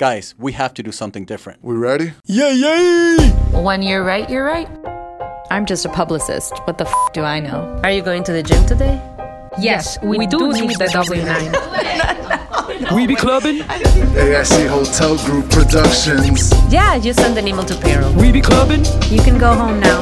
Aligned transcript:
Guys, 0.00 0.34
we 0.38 0.52
have 0.52 0.72
to 0.72 0.82
do 0.82 0.92
something 0.92 1.26
different. 1.26 1.62
We 1.62 1.74
ready? 1.74 2.14
Yeah, 2.24 2.48
yeah! 2.48 3.18
When 3.60 3.82
you're 3.82 4.02
right, 4.02 4.30
you're 4.30 4.46
right. 4.46 4.66
I'm 5.50 5.66
just 5.66 5.84
a 5.84 5.90
publicist. 5.90 6.54
What 6.64 6.78
the 6.78 6.88
f 6.88 7.12
do 7.12 7.22
I 7.22 7.38
know? 7.38 7.78
Are 7.84 7.90
you 7.90 8.00
going 8.00 8.24
to 8.24 8.32
the 8.32 8.42
gym 8.42 8.64
today? 8.64 8.98
Yes, 9.58 9.98
we, 10.02 10.16
we 10.16 10.26
do, 10.26 10.54
need 10.54 10.70
the 10.70 10.86
W9. 10.86 12.90
we 12.96 13.06
be 13.06 13.14
clubbing? 13.14 13.58
AIC 13.58 14.68
Hotel 14.68 15.18
Group 15.26 15.50
Productions. 15.50 16.50
Yeah, 16.72 16.98
just 16.98 17.20
send 17.20 17.36
an 17.36 17.46
email 17.46 17.64
to 17.64 17.74
payroll. 17.74 18.10
We 18.14 18.32
be 18.32 18.40
clubbing? 18.40 18.86
You 19.10 19.20
can 19.20 19.36
go 19.36 19.52
home 19.52 19.80
now. 19.80 20.00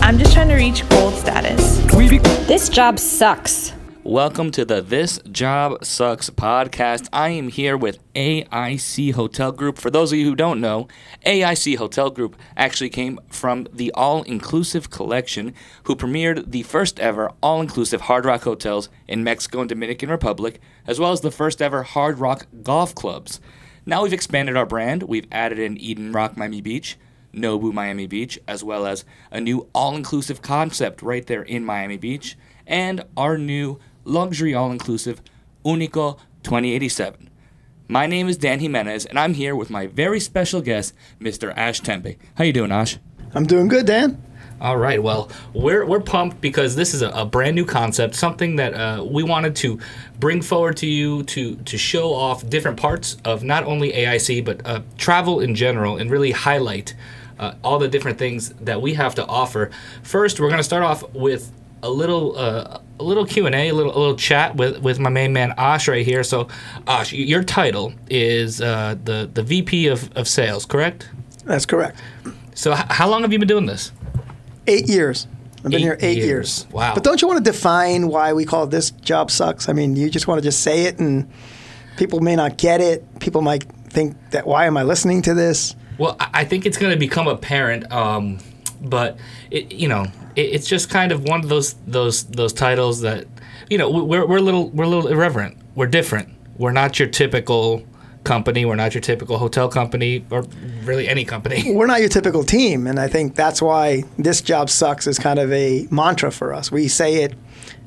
I'm 0.00 0.18
just 0.18 0.32
trying 0.32 0.48
to 0.48 0.54
reach 0.54 0.88
gold 0.88 1.12
status. 1.12 1.78
We 1.92 2.08
be. 2.08 2.20
This 2.48 2.70
job 2.70 2.98
sucks. 2.98 3.74
Welcome 4.02 4.50
to 4.52 4.64
the 4.64 4.80
This 4.80 5.18
Job 5.30 5.84
Sucks 5.84 6.30
podcast. 6.30 7.10
I 7.12 7.28
am 7.28 7.48
here 7.48 7.76
with 7.76 7.98
AIC 8.14 9.12
Hotel 9.12 9.52
Group. 9.52 9.76
For 9.76 9.90
those 9.90 10.10
of 10.10 10.18
you 10.18 10.24
who 10.24 10.34
don't 10.34 10.58
know, 10.58 10.88
AIC 11.26 11.76
Hotel 11.76 12.08
Group 12.08 12.34
actually 12.56 12.88
came 12.88 13.20
from 13.28 13.68
the 13.70 13.92
All 13.92 14.22
Inclusive 14.22 14.88
Collection, 14.88 15.52
who 15.82 15.94
premiered 15.94 16.50
the 16.50 16.62
first 16.62 16.98
ever 16.98 17.30
all 17.42 17.60
inclusive 17.60 18.00
Hard 18.00 18.24
Rock 18.24 18.44
hotels 18.44 18.88
in 19.06 19.22
Mexico 19.22 19.60
and 19.60 19.68
Dominican 19.68 20.08
Republic, 20.08 20.62
as 20.86 20.98
well 20.98 21.12
as 21.12 21.20
the 21.20 21.30
first 21.30 21.60
ever 21.60 21.82
Hard 21.82 22.18
Rock 22.18 22.46
golf 22.62 22.94
clubs. 22.94 23.38
Now 23.84 24.02
we've 24.02 24.14
expanded 24.14 24.56
our 24.56 24.66
brand. 24.66 25.02
We've 25.02 25.28
added 25.30 25.58
in 25.58 25.76
Eden 25.76 26.12
Rock 26.12 26.38
Miami 26.38 26.62
Beach, 26.62 26.96
Nobu 27.34 27.70
Miami 27.70 28.06
Beach, 28.06 28.38
as 28.48 28.64
well 28.64 28.86
as 28.86 29.04
a 29.30 29.42
new 29.42 29.68
all 29.74 29.94
inclusive 29.94 30.40
concept 30.40 31.02
right 31.02 31.26
there 31.26 31.42
in 31.42 31.66
Miami 31.66 31.98
Beach, 31.98 32.38
and 32.66 33.04
our 33.14 33.36
new 33.36 33.78
luxury 34.10 34.54
all 34.54 34.72
inclusive 34.72 35.22
Unico 35.64 36.18
2087. 36.42 37.30
My 37.88 38.06
name 38.06 38.28
is 38.28 38.36
Dan 38.36 38.60
Jimenez, 38.60 39.06
and 39.06 39.18
I'm 39.18 39.34
here 39.34 39.56
with 39.56 39.70
my 39.70 39.86
very 39.86 40.20
special 40.20 40.60
guest, 40.60 40.94
Mr. 41.20 41.52
Ash 41.56 41.80
Tembe. 41.80 42.16
How 42.34 42.44
you 42.44 42.52
doing, 42.52 42.72
Ash? 42.72 42.98
I'm 43.34 43.46
doing 43.46 43.68
good, 43.68 43.86
Dan. 43.86 44.22
All 44.60 44.76
right. 44.76 45.02
Well, 45.02 45.30
we're 45.54 45.86
we're 45.86 46.00
pumped 46.00 46.40
because 46.40 46.76
this 46.76 46.92
is 46.92 47.00
a, 47.00 47.08
a 47.10 47.24
brand 47.24 47.56
new 47.56 47.64
concept, 47.64 48.14
something 48.14 48.56
that 48.56 48.74
uh, 48.74 49.04
we 49.04 49.22
wanted 49.22 49.56
to 49.56 49.80
bring 50.18 50.42
forward 50.42 50.76
to 50.78 50.86
you 50.86 51.22
to 51.24 51.56
to 51.56 51.78
show 51.78 52.12
off 52.12 52.46
different 52.48 52.76
parts 52.76 53.16
of 53.24 53.42
not 53.42 53.64
only 53.64 53.92
AIC 53.92 54.44
but 54.44 54.60
uh, 54.66 54.82
travel 54.98 55.40
in 55.40 55.54
general, 55.54 55.96
and 55.96 56.10
really 56.10 56.32
highlight 56.32 56.94
uh, 57.38 57.54
all 57.64 57.78
the 57.78 57.88
different 57.88 58.18
things 58.18 58.50
that 58.60 58.82
we 58.82 58.94
have 58.94 59.14
to 59.14 59.24
offer. 59.26 59.70
First, 60.02 60.40
we're 60.40 60.48
going 60.48 60.58
to 60.58 60.64
start 60.64 60.82
off 60.82 61.08
with 61.14 61.52
a 61.82 61.88
little 61.88 62.36
uh, 62.36 62.80
a 63.00 63.02
little 63.02 63.24
Q 63.26 63.46
and 63.46 63.54
A, 63.54 63.68
a 63.68 63.72
little 63.74 63.96
a 63.96 63.98
little 63.98 64.16
chat 64.16 64.56
with, 64.56 64.78
with 64.80 64.98
my 64.98 65.10
main 65.10 65.32
man 65.32 65.54
Ash 65.56 65.88
right 65.88 66.04
here. 66.04 66.22
So, 66.22 66.48
Ash, 66.86 67.12
your 67.12 67.42
title 67.42 67.92
is 68.08 68.60
uh, 68.60 68.96
the 69.02 69.28
the 69.32 69.42
VP 69.42 69.88
of, 69.88 70.14
of 70.16 70.28
sales, 70.28 70.64
correct? 70.66 71.08
That's 71.44 71.66
correct. 71.66 72.00
So, 72.54 72.72
h- 72.72 72.84
how 72.90 73.08
long 73.08 73.22
have 73.22 73.32
you 73.32 73.38
been 73.38 73.48
doing 73.48 73.66
this? 73.66 73.92
Eight 74.66 74.88
years. 74.88 75.26
I've 75.58 75.64
been 75.64 75.74
Eight 75.74 75.80
here 75.80 75.98
eight 76.00 76.16
years. 76.18 76.26
years. 76.26 76.66
Wow. 76.72 76.94
But 76.94 77.02
don't 77.04 77.20
you 77.20 77.28
want 77.28 77.44
to 77.44 77.50
define 77.50 78.08
why 78.08 78.32
we 78.32 78.44
call 78.44 78.66
this 78.66 78.90
job 78.92 79.30
sucks? 79.30 79.68
I 79.68 79.72
mean, 79.72 79.96
you 79.96 80.08
just 80.10 80.26
want 80.26 80.38
to 80.38 80.42
just 80.42 80.60
say 80.60 80.84
it, 80.84 80.98
and 80.98 81.30
people 81.96 82.20
may 82.20 82.36
not 82.36 82.56
get 82.56 82.80
it. 82.80 83.04
People 83.20 83.42
might 83.42 83.64
think 83.90 84.16
that 84.30 84.46
why 84.46 84.66
am 84.66 84.76
I 84.76 84.84
listening 84.84 85.22
to 85.22 85.34
this? 85.34 85.74
Well, 85.98 86.16
I 86.18 86.44
think 86.46 86.64
it's 86.64 86.78
going 86.78 86.92
to 86.92 86.98
become 86.98 87.28
apparent, 87.28 87.90
um, 87.92 88.38
but 88.80 89.18
it, 89.50 89.72
you 89.72 89.88
know, 89.88 90.06
it, 90.36 90.42
it's 90.42 90.66
just 90.66 90.90
kind 90.90 91.12
of 91.12 91.24
one 91.24 91.40
of 91.40 91.48
those 91.48 91.74
those 91.86 92.24
those 92.24 92.52
titles 92.52 93.00
that 93.02 93.26
you 93.68 93.78
know 93.78 93.90
we're 93.90 94.26
we're 94.26 94.38
a 94.38 94.42
little 94.42 94.70
we're 94.70 94.84
a 94.84 94.88
little 94.88 95.08
irreverent. 95.08 95.58
We're 95.74 95.86
different. 95.86 96.28
We're 96.56 96.72
not 96.72 96.98
your 96.98 97.08
typical 97.08 97.84
company. 98.24 98.64
We're 98.64 98.76
not 98.76 98.94
your 98.94 99.00
typical 99.00 99.38
hotel 99.38 99.68
company, 99.68 100.24
or 100.30 100.44
really 100.84 101.08
any 101.08 101.24
company. 101.24 101.72
We're 101.74 101.86
not 101.86 102.00
your 102.00 102.08
typical 102.08 102.44
team, 102.44 102.86
and 102.86 102.98
I 102.98 103.08
think 103.08 103.34
that's 103.34 103.62
why 103.62 104.04
this 104.18 104.40
job 104.40 104.68
sucks 104.68 105.06
is 105.06 105.18
kind 105.18 105.38
of 105.38 105.50
a 105.52 105.86
mantra 105.90 106.30
for 106.30 106.52
us. 106.52 106.70
We 106.70 106.88
say 106.88 107.22
it 107.22 107.34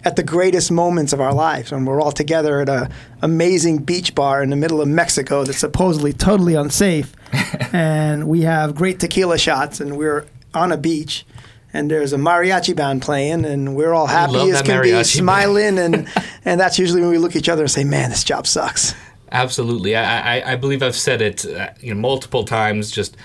at 0.04 0.16
the 0.16 0.24
greatest 0.24 0.72
moments 0.72 1.14
of 1.14 1.22
our 1.22 1.34
lives 1.34 1.72
when 1.72 1.86
we're 1.86 2.02
all 2.02 2.12
together 2.12 2.60
at 2.60 2.70
a 2.70 2.90
amazing 3.22 3.78
beach 3.78 4.14
bar 4.16 4.44
in 4.44 4.50
the 4.50 4.56
middle 4.56 4.82
of 4.82 4.88
Mexico 4.88 5.44
that's 5.46 5.60
supposedly 5.60 6.14
totally 6.14 6.56
unsafe, 6.56 7.14
and 7.74 8.28
we 8.28 8.42
have 8.42 8.76
great 8.76 9.00
tequila 9.00 9.38
shots, 9.38 9.80
and 9.80 9.98
we're 9.98 10.26
on 10.54 10.72
a 10.72 10.78
beach. 10.78 11.26
And 11.76 11.90
there's 11.90 12.14
a 12.14 12.18
mariachi 12.18 12.76
band 12.76 13.02
playing, 13.02 13.46
and 13.46 13.76
we're 13.76 13.94
all 13.94 14.06
happy 14.06 14.52
as 14.52 14.62
can 14.62 14.84
be, 14.84 15.04
smiling, 15.04 15.80
and 15.80 16.08
and 16.46 16.60
that's 16.60 16.78
usually 16.78 17.02
when 17.02 17.10
we 17.10 17.18
look 17.18 17.32
at 17.32 17.38
each 17.38 17.50
other 17.50 17.64
and 17.64 17.72
say, 17.72 17.84
"Man, 17.84 18.12
this 18.12 18.24
job 18.24 18.46
sucks." 18.46 18.94
Absolutely, 19.32 19.96
I, 19.96 20.38
I, 20.38 20.52
I 20.52 20.56
believe 20.56 20.84
I've 20.84 20.96
said 20.96 21.20
it 21.20 21.44
uh, 21.48 21.70
you 21.80 21.92
know 21.92 22.00
multiple 22.00 22.44
times. 22.44 22.92
Just 22.92 23.18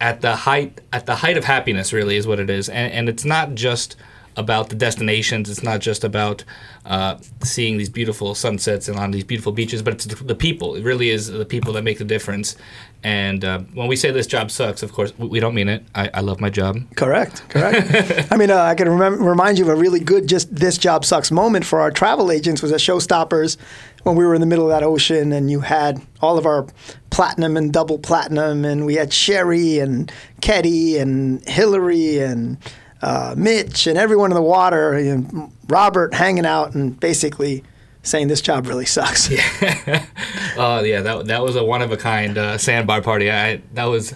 at 0.00 0.20
the 0.20 0.34
height 0.34 0.80
at 0.92 1.06
the 1.06 1.14
height 1.14 1.36
of 1.36 1.44
happiness, 1.44 1.92
really 1.92 2.16
is 2.16 2.26
what 2.26 2.40
it 2.40 2.50
is, 2.50 2.68
and 2.68 2.92
and 2.92 3.08
it's 3.08 3.24
not 3.24 3.54
just 3.54 3.94
about 4.36 4.68
the 4.68 4.76
destinations. 4.76 5.50
It's 5.50 5.62
not 5.62 5.80
just 5.80 6.04
about 6.04 6.44
uh, 6.86 7.18
seeing 7.42 7.78
these 7.78 7.88
beautiful 7.88 8.34
sunsets 8.34 8.88
and 8.88 8.98
on 8.98 9.10
these 9.10 9.24
beautiful 9.24 9.52
beaches, 9.52 9.82
but 9.82 9.94
it's 9.94 10.06
the, 10.06 10.22
the 10.24 10.34
people. 10.34 10.74
It 10.74 10.84
really 10.84 11.10
is 11.10 11.26
the 11.28 11.44
people 11.44 11.72
that 11.74 11.82
make 11.82 11.98
the 11.98 12.04
difference. 12.04 12.56
And 13.02 13.44
uh, 13.44 13.60
when 13.74 13.88
we 13.88 13.96
say 13.96 14.10
this 14.10 14.26
job 14.26 14.50
sucks, 14.50 14.82
of 14.82 14.92
course, 14.92 15.12
we, 15.18 15.28
we 15.28 15.40
don't 15.40 15.54
mean 15.54 15.68
it. 15.68 15.84
I, 15.94 16.10
I 16.14 16.20
love 16.20 16.40
my 16.40 16.50
job. 16.50 16.78
Correct, 16.96 17.48
correct. 17.48 18.28
I 18.32 18.36
mean, 18.36 18.50
uh, 18.50 18.58
I 18.58 18.74
can 18.74 18.88
remem- 18.88 19.24
remind 19.24 19.58
you 19.58 19.64
of 19.64 19.70
a 19.70 19.76
really 19.76 20.00
good 20.00 20.26
just 20.26 20.54
this 20.54 20.78
job 20.78 21.04
sucks 21.04 21.30
moment 21.30 21.64
for 21.64 21.80
our 21.80 21.90
travel 21.90 22.30
agents 22.30 22.62
was 22.62 22.72
at 22.72 22.80
Showstoppers 22.80 23.56
when 24.02 24.16
we 24.16 24.24
were 24.24 24.34
in 24.34 24.40
the 24.40 24.46
middle 24.46 24.64
of 24.64 24.70
that 24.70 24.82
ocean 24.82 25.32
and 25.32 25.50
you 25.50 25.60
had 25.60 26.00
all 26.20 26.38
of 26.38 26.46
our 26.46 26.66
platinum 27.10 27.56
and 27.56 27.72
double 27.72 27.98
platinum 27.98 28.64
and 28.64 28.86
we 28.86 28.94
had 28.94 29.12
Sherry 29.12 29.78
and 29.78 30.10
Ketty 30.40 30.96
and 30.96 31.46
Hillary 31.46 32.18
and 32.18 32.56
uh, 33.02 33.34
Mitch 33.36 33.86
and 33.86 33.98
everyone 33.98 34.30
in 34.30 34.34
the 34.34 34.42
water 34.42 34.92
and 34.92 35.52
Robert 35.68 36.14
hanging 36.14 36.46
out 36.46 36.74
and 36.74 36.98
basically 36.98 37.64
saying 38.02 38.28
this 38.28 38.40
job 38.40 38.66
really 38.66 38.86
sucks. 38.86 39.30
Yeah, 39.30 40.06
Oh 40.56 40.80
yeah, 40.82 41.00
that 41.02 41.26
that 41.26 41.42
was 41.42 41.56
a 41.56 41.64
one 41.64 41.82
of 41.82 41.92
a 41.92 41.96
kind 41.96 42.36
uh, 42.36 42.58
sandbar 42.58 43.02
party. 43.02 43.30
I 43.30 43.62
that 43.74 43.84
was 43.84 44.14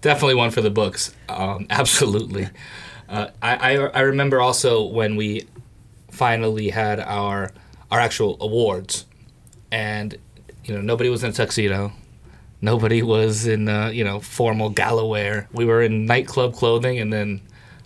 definitely 0.00 0.34
one 0.34 0.50
for 0.50 0.60
the 0.60 0.70
books. 0.70 1.14
Um, 1.28 1.66
absolutely. 1.70 2.48
Uh, 3.08 3.28
I, 3.42 3.56
I 3.56 3.86
I 3.88 4.00
remember 4.00 4.40
also 4.40 4.84
when 4.84 5.16
we 5.16 5.48
finally 6.10 6.70
had 6.70 7.00
our 7.00 7.52
our 7.90 8.00
actual 8.00 8.36
awards, 8.40 9.06
and 9.70 10.16
you 10.64 10.74
know 10.74 10.80
nobody 10.80 11.08
was 11.08 11.24
in 11.24 11.30
a 11.30 11.32
tuxedo, 11.32 11.92
nobody 12.60 13.02
was 13.02 13.46
in 13.46 13.68
uh, 13.68 13.88
you 13.88 14.04
know 14.04 14.20
formal 14.20 14.70
gala 14.70 15.06
wear. 15.06 15.48
We 15.52 15.64
were 15.64 15.82
in 15.82 16.06
nightclub 16.06 16.54
clothing, 16.54 16.98
and 16.98 17.12
then 17.12 17.40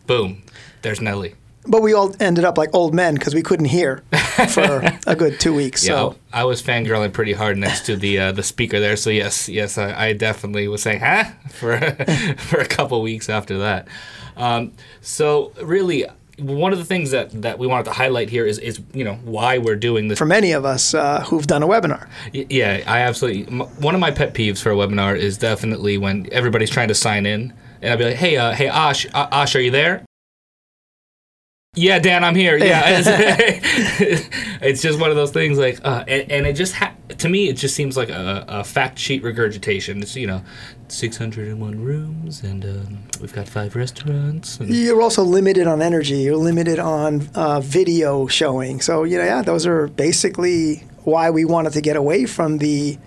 boom, 0.07 0.43
there's 0.83 1.01
Nelly. 1.01 1.35
But 1.67 1.81
we 1.81 1.95
all 1.95 2.15
ended 2.21 2.45
up 2.45 2.59
like 2.59 2.69
old 2.75 2.93
men 2.95 3.15
because 3.15 3.35
we 3.35 3.41
couldn't 3.41 3.67
hear 3.67 4.03
for 4.51 4.83
a 5.07 5.17
good 5.17 5.41
two 5.41 5.55
weeks. 5.55 5.83
Yeah, 5.87 5.95
So 5.95 6.17
I 6.31 6.45
was 6.45 6.63
fangirling 6.63 7.13
pretty 7.15 7.33
hard 7.33 7.57
next 7.57 7.87
to 7.87 7.97
the 7.97 8.19
uh, 8.19 8.33
the 8.33 8.43
speaker 8.43 8.81
there. 8.81 8.97
So 8.97 9.09
yes, 9.09 9.49
yes, 9.49 9.79
I, 9.79 10.09
I 10.09 10.13
definitely 10.13 10.69
was 10.69 10.83
saying 10.83 11.01
"huh" 11.01 11.25
for 11.51 11.79
for 12.39 12.59
a 12.61 12.67
couple 12.67 13.01
weeks 13.01 13.31
after 13.31 13.59
that. 13.61 13.89
Um, 14.37 14.73
so 15.01 15.53
really, 15.63 16.05
one 16.39 16.73
of 16.75 16.79
the 16.79 16.85
things 16.85 17.13
that, 17.13 17.31
that 17.43 17.59
we 17.59 17.67
wanted 17.67 17.85
to 17.85 17.93
highlight 17.93 18.29
here 18.29 18.45
is 18.45 18.59
is 18.59 18.83
you 18.93 19.05
know 19.05 19.15
why 19.25 19.57
we're 19.57 19.77
doing 19.77 20.09
this. 20.09 20.19
for 20.19 20.27
many 20.27 20.53
of 20.53 20.67
us 20.67 20.93
uh, 20.93 21.23
who've 21.23 21.47
done 21.47 21.63
a 21.63 21.67
webinar, 21.67 22.09
Y- 22.35 22.45
Yeah, 22.51 22.83
I 22.87 23.01
absolutely. 23.01 23.47
m- 23.51 23.69
One 23.81 23.95
of 23.95 24.03
my 24.03 24.11
pet 24.11 24.35
peeves 24.35 24.59
for 24.61 24.71
a 24.71 24.75
webinar 24.75 25.17
is 25.17 25.39
definitely 25.39 25.97
when 25.97 26.29
everybody's 26.31 26.69
trying 26.71 26.89
to 26.89 26.95
sign 26.95 27.25
in, 27.25 27.55
and 27.85 27.93
I'd 27.93 27.99
be 27.99 28.05
like, 28.05 28.17
"Hey, 28.17 28.37
uh, 28.37 28.53
hey, 28.53 28.69
Ash, 28.69 29.07
uh, 29.13 29.29
Ash, 29.31 29.55
are 29.55 29.61
you 29.61 29.71
there?" 29.71 30.05
Yeah, 31.77 31.99
Dan, 31.99 32.23
I'm 32.23 32.37
here. 32.37 32.57
Yeah, 32.57 32.83
it's, 34.63 34.81
just 34.81 35.01
one 35.01 35.11
of 35.11 35.17
those 35.17 35.33
things. 35.33 35.59
Like, 35.59 35.81
uh, 35.85 36.05
and, 36.07 36.31
and 36.31 36.47
it 36.47 36.53
just 36.53 36.75
ha- 36.75 36.95
to 37.19 37.29
me, 37.29 37.49
it 37.49 37.55
just 37.55 37.75
seems 37.75 37.97
like 37.97 38.11
a, 38.11 38.45
a 38.47 38.65
fact 38.65 38.99
sheet 38.99 39.25
regurgitation. 39.25 40.01
It's 40.01 40.15
you 40.15 40.29
know, 40.29 40.43
601 40.89 41.85
rooms, 41.85 42.43
and 42.43 42.65
um, 42.65 42.99
we've 43.21 43.33
got 43.33 43.49
five 43.49 43.75
restaurants. 43.75 44.61
And, 44.61 44.71
you're 44.71 45.03
also 45.03 45.25
limited 45.25 45.67
on 45.67 45.83
energy. 45.83 46.19
You're 46.19 46.37
limited 46.37 46.79
on 46.79 47.29
uh, 47.35 47.61
video 47.61 48.29
showing. 48.29 48.81
So 48.81 49.03
you 49.03 49.19
know, 49.19 49.25
yeah, 49.25 49.43
those 49.43 49.67
are 49.67 49.89
basically 49.89 50.85
why 51.03 51.31
we 51.31 51.45
wanted 51.45 51.73
to 51.73 51.81
get 51.81 51.97
away 51.97 52.25
from 52.25 52.59
the 52.59 52.99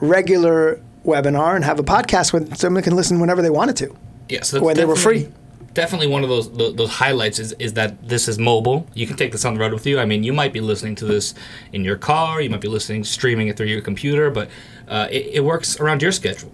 regular 0.00 0.82
webinar 1.04 1.54
and 1.56 1.64
have 1.64 1.78
a 1.78 1.82
podcast 1.82 2.32
where 2.32 2.44
someone 2.56 2.82
can 2.82 2.94
listen 2.96 3.20
whenever 3.20 3.42
they 3.42 3.50
wanted 3.50 3.76
to. 3.76 3.96
Yeah, 4.28 4.42
so 4.42 4.62
when 4.62 4.76
they 4.76 4.84
were 4.84 4.96
free. 4.96 5.28
Definitely 5.74 6.08
one 6.08 6.24
of 6.24 6.28
those 6.28 6.50
tho- 6.50 6.72
those 6.72 6.90
highlights 6.90 7.38
is, 7.38 7.52
is 7.58 7.74
that 7.74 8.08
this 8.08 8.26
is 8.26 8.38
mobile. 8.38 8.86
You 8.94 9.06
can 9.06 9.16
take 9.16 9.32
this 9.32 9.44
on 9.44 9.54
the 9.54 9.60
road 9.60 9.72
with 9.72 9.86
you. 9.86 10.00
I 10.00 10.06
mean, 10.06 10.24
you 10.24 10.32
might 10.32 10.52
be 10.52 10.60
listening 10.60 10.96
to 10.96 11.04
this 11.04 11.34
in 11.72 11.84
your 11.84 11.96
car. 11.96 12.40
You 12.40 12.50
might 12.50 12.60
be 12.60 12.68
listening, 12.68 13.04
streaming 13.04 13.48
it 13.48 13.56
through 13.56 13.66
your 13.66 13.80
computer, 13.80 14.30
but 14.30 14.50
uh, 14.88 15.06
it, 15.10 15.26
it 15.34 15.44
works 15.44 15.78
around 15.78 16.02
your 16.02 16.10
schedule. 16.10 16.50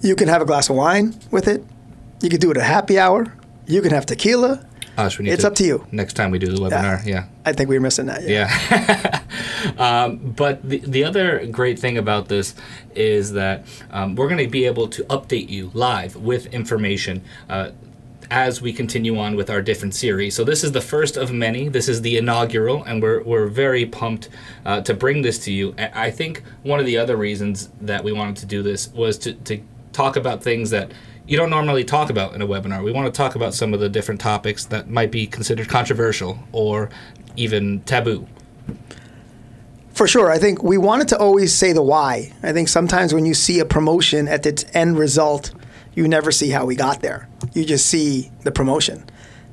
You 0.00 0.16
can 0.16 0.28
have 0.28 0.40
a 0.40 0.46
glass 0.46 0.70
of 0.70 0.76
wine 0.76 1.18
with 1.30 1.48
it. 1.48 1.64
You 2.22 2.30
can 2.30 2.40
do 2.40 2.50
it 2.50 2.56
at 2.56 2.62
happy 2.62 2.98
hour. 2.98 3.32
You 3.66 3.82
can 3.82 3.90
have 3.90 4.06
tequila. 4.06 4.64
We 4.96 5.24
need 5.24 5.32
It's 5.32 5.42
to- 5.42 5.48
up 5.48 5.54
to 5.56 5.64
you. 5.64 5.86
Next 5.92 6.14
time 6.14 6.30
we 6.30 6.38
do 6.38 6.46
the 6.46 6.56
webinar, 6.58 7.04
yeah. 7.04 7.26
I 7.44 7.52
think 7.52 7.68
we 7.68 7.76
were 7.76 7.82
missing 7.82 8.06
that. 8.06 8.22
Yeah. 8.22 9.22
um, 9.78 10.16
but 10.16 10.66
the, 10.68 10.78
the 10.78 11.04
other 11.04 11.46
great 11.46 11.78
thing 11.78 11.98
about 11.98 12.28
this 12.28 12.54
is 12.94 13.32
that 13.32 13.66
um, 13.90 14.14
we're 14.16 14.28
going 14.28 14.44
to 14.44 14.50
be 14.50 14.64
able 14.64 14.88
to 14.88 15.04
update 15.04 15.48
you 15.48 15.70
live 15.74 16.16
with 16.16 16.46
information. 16.46 17.22
Uh, 17.48 17.70
as 18.28 18.60
we 18.60 18.72
continue 18.72 19.16
on 19.20 19.36
with 19.36 19.48
our 19.48 19.62
different 19.62 19.94
series. 19.94 20.34
So, 20.34 20.42
this 20.42 20.64
is 20.64 20.72
the 20.72 20.80
first 20.80 21.16
of 21.16 21.32
many. 21.32 21.68
This 21.68 21.88
is 21.88 22.02
the 22.02 22.16
inaugural, 22.16 22.82
and 22.82 23.00
we're, 23.00 23.22
we're 23.22 23.46
very 23.46 23.86
pumped 23.86 24.28
uh, 24.64 24.80
to 24.80 24.94
bring 24.94 25.22
this 25.22 25.38
to 25.44 25.52
you. 25.52 25.76
I 25.78 26.06
I 26.06 26.10
think 26.10 26.42
one 26.64 26.80
of 26.80 26.86
the 26.86 26.98
other 26.98 27.16
reasons 27.16 27.70
that 27.80 28.02
we 28.02 28.10
wanted 28.10 28.36
to 28.38 28.46
do 28.46 28.64
this 28.64 28.88
was 28.88 29.16
to, 29.18 29.34
to 29.34 29.60
talk 29.92 30.16
about 30.16 30.42
things 30.42 30.70
that 30.70 30.90
you 31.26 31.36
don't 31.36 31.50
normally 31.50 31.84
talk 31.84 32.10
about 32.10 32.34
in 32.34 32.42
a 32.42 32.46
webinar. 32.46 32.82
We 32.84 32.92
want 32.92 33.12
to 33.12 33.16
talk 33.16 33.34
about 33.34 33.52
some 33.52 33.74
of 33.74 33.80
the 33.80 33.88
different 33.88 34.20
topics 34.20 34.64
that 34.66 34.88
might 34.88 35.10
be 35.10 35.26
considered 35.26 35.68
controversial 35.68 36.38
or 36.52 36.88
even 37.36 37.80
taboo. 37.80 38.26
For 39.92 40.06
sure. 40.06 40.30
I 40.30 40.38
think 40.38 40.62
we 40.62 40.78
wanted 40.78 41.08
to 41.08 41.18
always 41.18 41.54
say 41.54 41.72
the 41.72 41.82
why. 41.82 42.32
I 42.42 42.52
think 42.52 42.68
sometimes 42.68 43.14
when 43.14 43.26
you 43.26 43.34
see 43.34 43.58
a 43.60 43.64
promotion 43.64 44.28
at 44.28 44.44
its 44.46 44.64
end 44.74 44.98
result, 44.98 45.52
you 45.94 46.06
never 46.06 46.30
see 46.30 46.50
how 46.50 46.66
we 46.66 46.76
got 46.76 47.00
there. 47.00 47.28
You 47.54 47.64
just 47.64 47.86
see 47.86 48.30
the 48.42 48.52
promotion. 48.52 49.04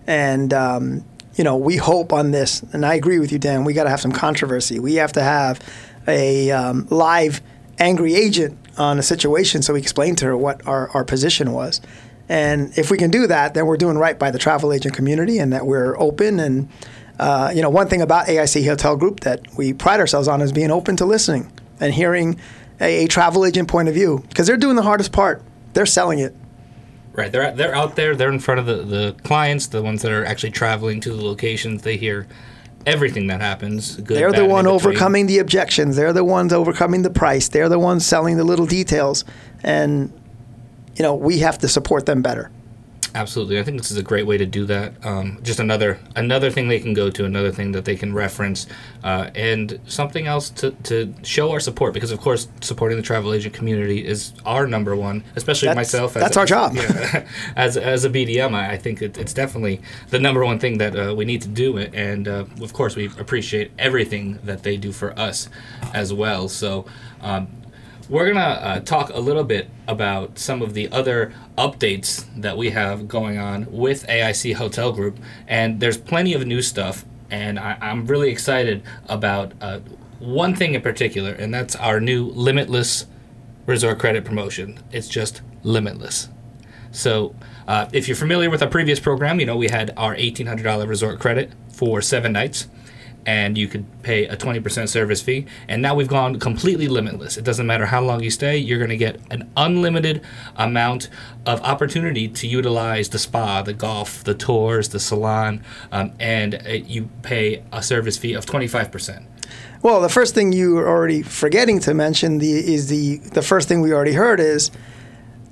And, 0.06 0.54
um, 0.54 1.06
you 1.36 1.44
know, 1.44 1.56
we 1.56 1.78
hope 1.78 2.12
on 2.12 2.32
this, 2.32 2.62
and 2.74 2.86
I 2.86 2.96
agree 2.96 3.20
with 3.20 3.32
you, 3.32 3.40
Dan, 3.40 3.64
we 3.64 3.74
got 3.74 3.86
to 3.86 3.90
have 3.90 4.02
some 4.02 4.12
controversy. 4.12 4.80
We 4.80 4.96
have 4.96 5.14
to 5.14 5.24
have 5.24 5.60
a 6.08 6.52
um, 6.52 6.88
live 6.90 7.42
angry 7.80 8.14
agent 8.14 8.58
on 8.78 9.00
a 9.00 9.04
situation 9.04 9.62
so 9.62 9.74
we 9.74 9.80
explained 9.80 10.18
to 10.20 10.26
her 10.26 10.38
what 10.38 10.66
our, 10.68 10.90
our 10.90 11.04
position 11.04 11.52
was. 11.52 11.82
And 12.30 12.76
if 12.78 12.90
we 12.90 12.98
can 12.98 13.12
do 13.12 13.28
that, 13.28 13.54
then 13.54 13.66
we're 13.66 13.78
doing 13.78 13.98
right 13.98 14.18
by 14.18 14.32
the 14.32 14.40
travel 14.40 14.72
agent 14.72 14.96
community 14.96 15.40
and 15.40 15.52
that 15.54 15.66
we're 15.66 16.00
open 16.00 16.40
and 16.40 16.70
uh, 17.20 17.52
you 17.54 17.62
know, 17.62 17.70
one 17.70 17.88
thing 17.88 18.02
about 18.02 18.28
AIC 18.28 18.66
Hotel 18.68 18.96
Group 18.96 19.20
that 19.22 19.46
we 19.56 19.74
pride 19.74 20.00
ourselves 20.00 20.28
on 20.28 20.42
is 20.42 20.52
being 20.52 20.72
open 20.72 20.96
to 20.98 21.06
listening 21.06 21.52
and 21.80 21.94
hearing 21.94 22.40
a, 22.82 23.06
a 23.06 23.08
travel 23.08 23.46
agent 23.46 23.68
point 23.68 23.88
of 23.88 23.94
view 23.94 24.24
because 24.30 24.48
they're 24.48 24.58
doing 24.58 24.76
the 24.76 24.82
hardest 24.82 25.12
part. 25.12 25.44
They're 25.74 25.86
selling 25.86 26.20
it. 26.20 26.36
Right, 27.14 27.32
they're 27.32 27.52
they're 27.52 27.76
out 27.76 27.96
there. 27.96 28.16
They're 28.16 28.32
in 28.32 28.40
front 28.40 28.60
of 28.60 28.66
the, 28.66 28.78
the 28.78 29.16
clients, 29.24 29.68
the 29.68 29.84
ones 29.84 30.02
that 30.02 30.12
are 30.12 30.26
actually 30.26 30.50
traveling 30.50 31.00
to 31.02 31.10
the 31.12 31.24
locations. 31.24 31.84
They 31.84 31.98
hear 31.98 32.28
everything 32.86 33.28
that 33.28 33.42
happens. 33.42 33.96
Good, 33.98 34.18
they're 34.18 34.32
the 34.32 34.46
one 34.46 34.68
overcoming 34.68 35.28
the 35.28 35.40
objections. 35.40 35.96
They're 35.96 36.14
the 36.14 36.24
ones 36.24 36.54
overcoming 36.54 37.02
the 37.02 37.10
price. 37.10 37.48
They're 37.50 37.70
the 37.70 37.80
ones 37.80 38.06
selling 38.06 38.38
the 38.38 38.44
little 38.44 38.66
details, 38.66 39.26
and 39.62 40.12
you 40.96 41.04
know 41.04 41.16
we 41.16 41.40
have 41.40 41.58
to 41.60 41.68
support 41.68 42.06
them 42.06 42.22
better. 42.22 42.52
Absolutely, 43.16 43.60
I 43.60 43.64
think 43.64 43.78
this 43.78 43.92
is 43.92 43.98
a 43.98 44.04
great 44.04 44.26
way 44.26 44.38
to 44.38 44.46
do 44.46 44.66
that. 44.66 44.94
Um, 45.06 45.40
just 45.44 45.60
another 45.60 46.00
another 46.16 46.50
thing 46.50 46.68
they 46.68 46.80
can 46.80 46.94
go 46.94 47.10
to, 47.10 47.26
another 47.26 47.52
thing 47.52 47.72
that 47.74 47.86
they 47.86 47.96
can 47.96 48.14
reference, 48.14 48.68
uh, 49.04 49.30
and 49.36 49.80
something 49.88 50.28
else 50.28 50.50
to, 50.52 50.72
to 50.84 51.14
show 51.24 51.52
our 51.52 51.60
support. 51.60 51.94
Because 51.94 52.12
of 52.12 52.20
course, 52.20 52.48
supporting 52.62 52.98
the 52.98 53.04
travel 53.04 53.34
agent 53.34 53.54
community 53.54 54.06
is 54.06 54.34
our 54.46 54.68
number 54.68 54.96
one, 54.96 55.24
especially 55.36 55.68
That's- 55.68 55.94
myself. 55.94 56.14
that's 56.14 56.38
a, 56.38 56.40
our 56.40 56.46
job. 56.46 56.76
Yeah, 56.84 57.28
as 57.56 57.78
as 57.78 58.06
a 58.06 58.10
BDM, 58.10 58.54
I, 58.54 58.74
I 58.74 58.78
think 58.78 59.02
it, 59.02 59.18
it's 59.18 59.34
definitely 59.34 59.82
the 60.10 60.20
number 60.20 60.44
one 60.44 60.60
thing 60.60 60.78
that 60.80 60.96
uh, 60.96 61.14
we 61.16 61.26
need 61.26 61.42
to 61.44 61.50
do. 61.50 61.78
It, 61.78 61.94
and 61.94 62.28
uh, 62.28 62.46
of 62.62 62.74
course, 62.74 62.96
we 62.96 63.06
appreciate 63.06 63.72
everything 63.80 64.40
that 64.44 64.64
they 64.64 64.78
do 64.78 64.92
for 64.92 65.18
us 65.20 65.50
as 65.94 66.14
well. 66.14 66.48
So. 66.50 66.86
Um, 67.22 67.48
we're 68.10 68.26
going 68.26 68.36
to 68.36 68.42
uh, 68.42 68.80
talk 68.82 69.10
a 69.10 69.20
little 69.20 69.44
bit 69.44 69.70
about 69.88 70.38
some 70.38 70.62
of 70.62 70.74
the 70.74 70.90
other 70.92 71.34
updates 71.58 72.26
that 72.36 72.58
we 72.58 72.72
have 72.72 73.08
going 73.08 73.38
on 73.38 73.72
with 73.72 74.06
AIC 74.08 74.56
Hotel 74.56 74.92
Group. 74.92 75.20
And 75.48 75.80
there's 75.80 75.98
plenty 75.98 76.34
of 76.34 76.46
new 76.46 76.62
stuff. 76.62 77.06
And 77.30 77.60
I, 77.60 77.78
I'm 77.82 78.06
really 78.06 78.30
excited 78.30 78.84
about 79.08 79.54
uh, 79.62 79.80
one 80.20 80.56
thing 80.56 80.74
in 80.74 80.82
particular, 80.82 81.34
and 81.34 81.54
that's 81.54 81.76
our 81.76 82.00
new 82.00 82.26
Limitless 82.26 83.06
Resort 83.66 84.00
Credit 84.00 84.24
promotion. 84.24 84.80
It's 84.92 85.08
just 85.08 85.42
limitless. 85.64 86.30
So, 86.92 87.36
uh, 87.68 87.90
if 87.92 88.08
you're 88.08 88.16
familiar 88.16 88.50
with 88.50 88.62
our 88.62 88.70
previous 88.70 89.00
program, 89.00 89.40
you 89.40 89.46
know 89.46 89.58
we 89.58 89.70
had 89.70 89.92
our 89.98 90.16
$1,800 90.16 90.88
resort 90.88 91.20
credit 91.20 91.52
for 91.70 92.02
seven 92.02 92.34
nights, 92.34 92.68
and 93.26 93.58
you 93.58 93.68
could 93.68 93.86
pay 94.04 94.26
a 94.26 94.36
20% 94.36 94.90
service 94.90 95.22
fee. 95.22 95.46
And 95.68 95.82
now 95.82 95.96
we've 95.96 96.08
gone 96.08 96.40
completely 96.40 96.88
limitless. 96.88 97.38
It 97.38 97.44
doesn't 97.44 97.66
matter 97.66 97.86
how 97.86 98.02
long 98.02 98.24
you 98.24 98.30
stay, 98.30 98.58
you're 98.58 98.80
going 98.80 98.90
to 98.90 98.98
get 98.98 99.20
an 99.32 99.52
unlimited 99.56 100.22
amount 100.56 101.10
of 101.46 101.62
opportunity 101.62 102.28
to 102.28 102.48
utilize 102.48 103.10
the 103.10 103.20
spa, 103.20 103.62
the 103.62 103.74
golf, 103.74 104.24
the 104.24 104.34
tours, 104.34 104.90
the 104.90 105.00
salon, 105.00 105.64
um, 105.92 106.14
and 106.20 106.56
uh, 106.56 106.72
you 106.72 107.10
pay 107.22 107.64
a 107.72 107.82
service 107.82 108.18
fee 108.18 108.34
of 108.34 108.46
25%. 108.46 109.26
Well, 109.82 110.00
the 110.00 110.10
first 110.10 110.34
thing 110.34 110.54
you 110.54 110.78
are 110.78 110.88
already 110.88 111.24
forgetting 111.24 111.80
to 111.82 111.94
mention 111.94 112.38
the, 112.38 112.52
is 112.52 112.88
the 112.88 113.18
the 113.18 113.42
first 113.42 113.68
thing 113.68 113.82
we 113.82 113.92
already 113.92 114.14
heard 114.14 114.40
is 114.40 114.72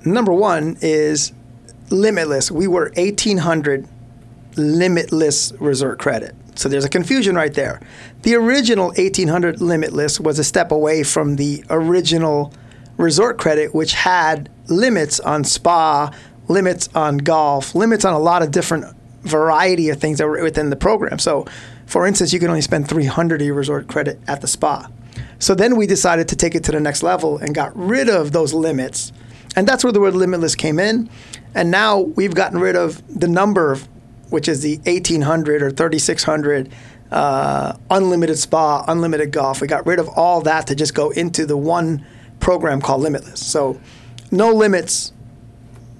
number 0.06 0.32
one 0.32 0.78
is 0.80 1.34
limitless. 1.90 2.50
We 2.50 2.66
were 2.66 2.90
eighteen 2.96 3.36
hundred 3.36 3.86
limitless 4.56 5.52
resort 5.60 5.98
credit. 5.98 6.34
So 6.54 6.68
there's 6.68 6.84
a 6.84 6.88
confusion 6.88 7.34
right 7.34 7.52
there. 7.52 7.80
The 8.22 8.34
original 8.34 8.88
1800 8.88 9.60
limitless 9.60 10.20
was 10.20 10.38
a 10.38 10.44
step 10.44 10.70
away 10.70 11.02
from 11.02 11.36
the 11.36 11.64
original 11.70 12.52
resort 12.96 13.38
credit, 13.38 13.74
which 13.74 13.94
had 13.94 14.50
limits 14.68 15.18
on 15.20 15.44
spa, 15.44 16.10
limits 16.48 16.88
on 16.94 17.18
golf, 17.18 17.74
limits 17.74 18.04
on 18.04 18.14
a 18.14 18.18
lot 18.18 18.42
of 18.42 18.50
different 18.50 18.84
variety 19.22 19.88
of 19.88 20.00
things 20.00 20.18
that 20.18 20.26
were 20.26 20.42
within 20.42 20.70
the 20.70 20.76
program. 20.76 21.18
So, 21.18 21.46
for 21.86 22.06
instance, 22.06 22.32
you 22.32 22.40
can 22.40 22.48
only 22.48 22.60
spend 22.60 22.88
300 22.88 23.40
of 23.40 23.46
your 23.46 23.54
resort 23.54 23.88
credit 23.88 24.20
at 24.26 24.40
the 24.40 24.48
spa. 24.48 24.88
So 25.38 25.54
then 25.54 25.76
we 25.76 25.86
decided 25.86 26.28
to 26.28 26.36
take 26.36 26.54
it 26.54 26.64
to 26.64 26.72
the 26.72 26.80
next 26.80 27.02
level 27.02 27.38
and 27.38 27.54
got 27.54 27.76
rid 27.76 28.08
of 28.08 28.32
those 28.32 28.54
limits. 28.54 29.12
And 29.56 29.66
that's 29.66 29.84
where 29.84 29.92
the 29.92 30.00
word 30.00 30.14
limitless 30.14 30.54
came 30.54 30.78
in. 30.78 31.10
And 31.54 31.70
now 31.70 31.98
we've 32.00 32.34
gotten 32.34 32.58
rid 32.58 32.76
of 32.76 33.02
the 33.08 33.28
number, 33.28 33.72
of, 33.72 33.88
which 34.32 34.48
is 34.48 34.62
the 34.62 34.78
1800 34.86 35.62
or 35.62 35.70
3600, 35.70 36.72
uh, 37.10 37.76
unlimited 37.90 38.38
spa, 38.38 38.84
unlimited 38.88 39.30
golf. 39.30 39.60
We 39.60 39.66
got 39.66 39.86
rid 39.86 39.98
of 39.98 40.08
all 40.08 40.40
that 40.42 40.66
to 40.68 40.74
just 40.74 40.94
go 40.94 41.10
into 41.10 41.46
the 41.46 41.56
one 41.56 42.04
program 42.40 42.80
called 42.80 43.02
Limitless. 43.02 43.46
So 43.46 43.80
no 44.30 44.50
limits. 44.52 45.12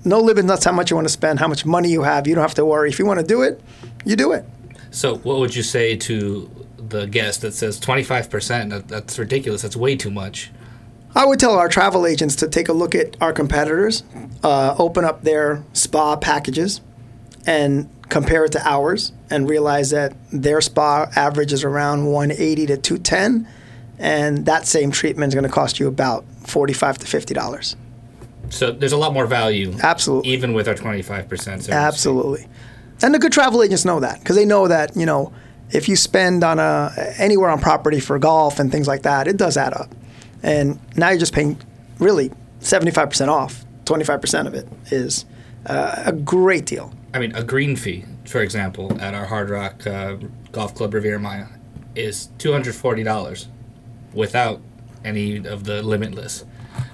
No 0.05 0.19
limits. 0.19 0.49
That's 0.49 0.65
how 0.65 0.73
much 0.73 0.91
you 0.91 0.97
want 0.97 1.07
to 1.07 1.13
spend, 1.13 1.39
how 1.39 1.49
much 1.49 1.65
money 1.65 1.91
you 1.91 2.03
have. 2.03 2.27
You 2.27 2.35
don't 2.35 2.43
have 2.43 2.55
to 2.55 2.65
worry. 2.65 2.89
If 2.89 2.99
you 2.99 3.07
want 3.07 3.21
to 3.21 3.27
do 3.27 3.43
it, 3.43 3.61
you 4.05 4.17
do 4.17 4.33
it. 4.33 4.45
So, 4.91 5.17
what 5.19 5.39
would 5.39 5.55
you 5.55 5.63
say 5.63 5.97
to 5.97 6.51
the 6.77 7.07
guest 7.07 7.43
that 7.43 7.55
says 7.55 7.81
25%? 7.81 8.71
That, 8.71 8.89
that's 8.89 9.19
ridiculous. 9.19 9.63
That's 9.63 9.77
way 9.77 9.97
too 9.97 10.11
much. 10.11 10.51
I 11.15 11.27
would 11.27 11.39
tell 11.39 11.53
our 11.57 11.69
travel 11.69 12.07
agents 12.07 12.37
to 12.37 12.49
take 12.49 12.69
a 12.69 12.73
look 12.73 12.95
at 12.95 13.17
our 13.21 13.33
competitors, 13.33 14.03
uh, 14.43 14.75
open 14.79 15.05
up 15.05 15.23
their 15.23 15.63
spa 15.75 16.17
packages, 16.17 16.81
and 17.47 17.89
compare 18.13 18.45
it 18.45 18.53
to 18.53 18.69
ours, 18.69 19.11
and 19.31 19.49
realize 19.49 19.89
that 19.89 20.15
their 20.31 20.61
spa 20.61 21.11
average 21.17 21.51
is 21.51 21.65
around 21.65 22.05
180 22.05 22.67
to 22.67 22.77
210, 22.77 23.49
and 23.99 24.45
that 24.45 24.67
same 24.67 24.91
treatment 24.91 25.29
is 25.29 25.35
going 25.35 25.49
to 25.49 25.51
cost 25.51 25.81
you 25.81 25.89
about 25.89 26.25
45 26.45 26.99
to 26.99 27.07
50 27.07 27.33
dollars. 27.33 27.75
So 28.51 28.71
there's 28.71 28.93
a 28.93 28.99
lot 28.99 29.15
more 29.15 29.27
value. 29.27 29.75
Absolutely. 29.83 30.31
Even 30.31 30.53
with 30.53 30.69
our 30.69 30.75
25% 30.75 31.71
Absolutely. 31.71 32.47
And 33.03 33.15
the 33.15 33.19
good 33.19 33.33
travel 33.33 33.63
agents 33.63 33.87
know 33.87 34.01
that 34.01 34.19
because 34.19 34.37
they 34.37 34.45
know 34.45 34.69
that, 34.69 34.95
you 34.95 35.07
know, 35.07 35.33
if 35.71 35.89
you 35.89 35.97
spend 35.97 36.45
on 36.45 36.59
a 36.59 36.93
anywhere 37.17 37.49
on 37.49 37.61
property 37.61 37.99
for 37.99 38.19
golf 38.19 38.59
and 38.59 38.71
things 38.71 38.87
like 38.87 39.03
that, 39.03 39.27
it 39.27 39.39
does 39.39 39.57
add 39.57 39.73
up. 39.73 39.95
And 40.43 40.79
now 40.99 41.09
you're 41.09 41.19
just 41.19 41.33
paying 41.33 41.59
really 41.99 42.31
75% 42.61 43.29
off. 43.29 43.65
25% 43.87 44.47
of 44.47 44.55
it 44.55 44.69
is 44.91 45.25
uh, 45.67 46.03
a 46.07 46.13
great 46.13 46.67
deal. 46.67 46.93
I 47.15 47.19
mean, 47.19 47.35
a 47.35 47.45
green 47.45 47.77
fee, 47.77 48.05
for 48.25 48.41
example, 48.41 49.01
at 49.01 49.15
our 49.15 49.27
Hard 49.27 49.51
Rock 49.51 49.87
uh, 49.87 50.17
Golf 50.51 50.75
Club 50.75 50.95
Riviera 50.95 51.21
Maya 51.21 51.47
is 51.95 52.31
$240 52.39 53.47
without 54.15 54.61
any 55.05 55.37
of 55.47 55.65
the 55.65 55.83
limitless. 55.83 56.45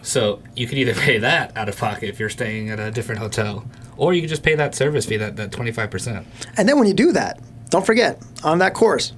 So 0.03 0.43
you 0.57 0.67
could 0.67 0.79
either 0.79 0.95
pay 1.01 1.19
that 1.19 1.57
out 1.57 1.69
of 1.69 1.77
pocket 1.77 2.09
if 2.09 2.19
you're 2.19 2.31
staying 2.31 2.71
at 2.71 2.81
a 2.81 2.91
different 2.91 3.21
hotel, 3.21 3.65
or 3.97 4.13
you 4.13 4.21
could 4.21 4.31
just 4.31 4.43
pay 4.43 4.55
that 4.57 4.75
service 4.75 5.07
fee, 5.07 5.17
that, 5.19 5.37
that 5.37 5.51
25%. 5.51 6.25
And 6.57 6.69
then 6.69 6.79
when 6.79 6.89
you 6.89 6.95
do 6.95 7.13
that, 7.13 7.41
don't 7.71 7.85
forget 7.87 8.23
on 8.43 8.59
that 8.59 8.75
course, 8.75 9.13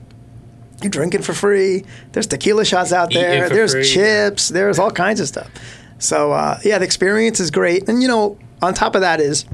you're 0.82 0.90
drinking 0.90 1.22
for 1.22 1.34
free. 1.34 1.84
There's 2.12 2.26
tequila 2.26 2.64
shots 2.64 2.92
out 2.92 3.12
there. 3.12 3.48
There's 3.48 3.72
free. 3.72 3.84
chips. 3.84 4.48
There's 4.48 4.78
all 4.78 4.90
kinds 4.90 5.20
of 5.20 5.28
stuff. 5.28 5.50
So 5.98 6.32
uh, 6.32 6.58
yeah, 6.64 6.78
the 6.78 6.84
experience 6.84 7.38
is 7.38 7.50
great. 7.50 7.88
And 7.88 8.00
you 8.00 8.08
know, 8.08 8.38
on 8.62 8.74
top 8.74 8.94
of 8.94 9.00
that 9.00 9.20
is 9.20 9.44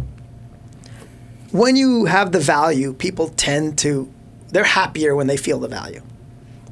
when 1.53 1.77
you 1.77 2.07
have 2.07 2.33
the 2.33 2.41
value, 2.41 2.93
people 2.93 3.29
tend 3.29 3.79
to 3.79 4.13
they're 4.51 4.65
happier 4.65 5.15
when 5.15 5.27
they 5.27 5.37
feel 5.37 5.59
the 5.59 5.69
value. 5.69 6.03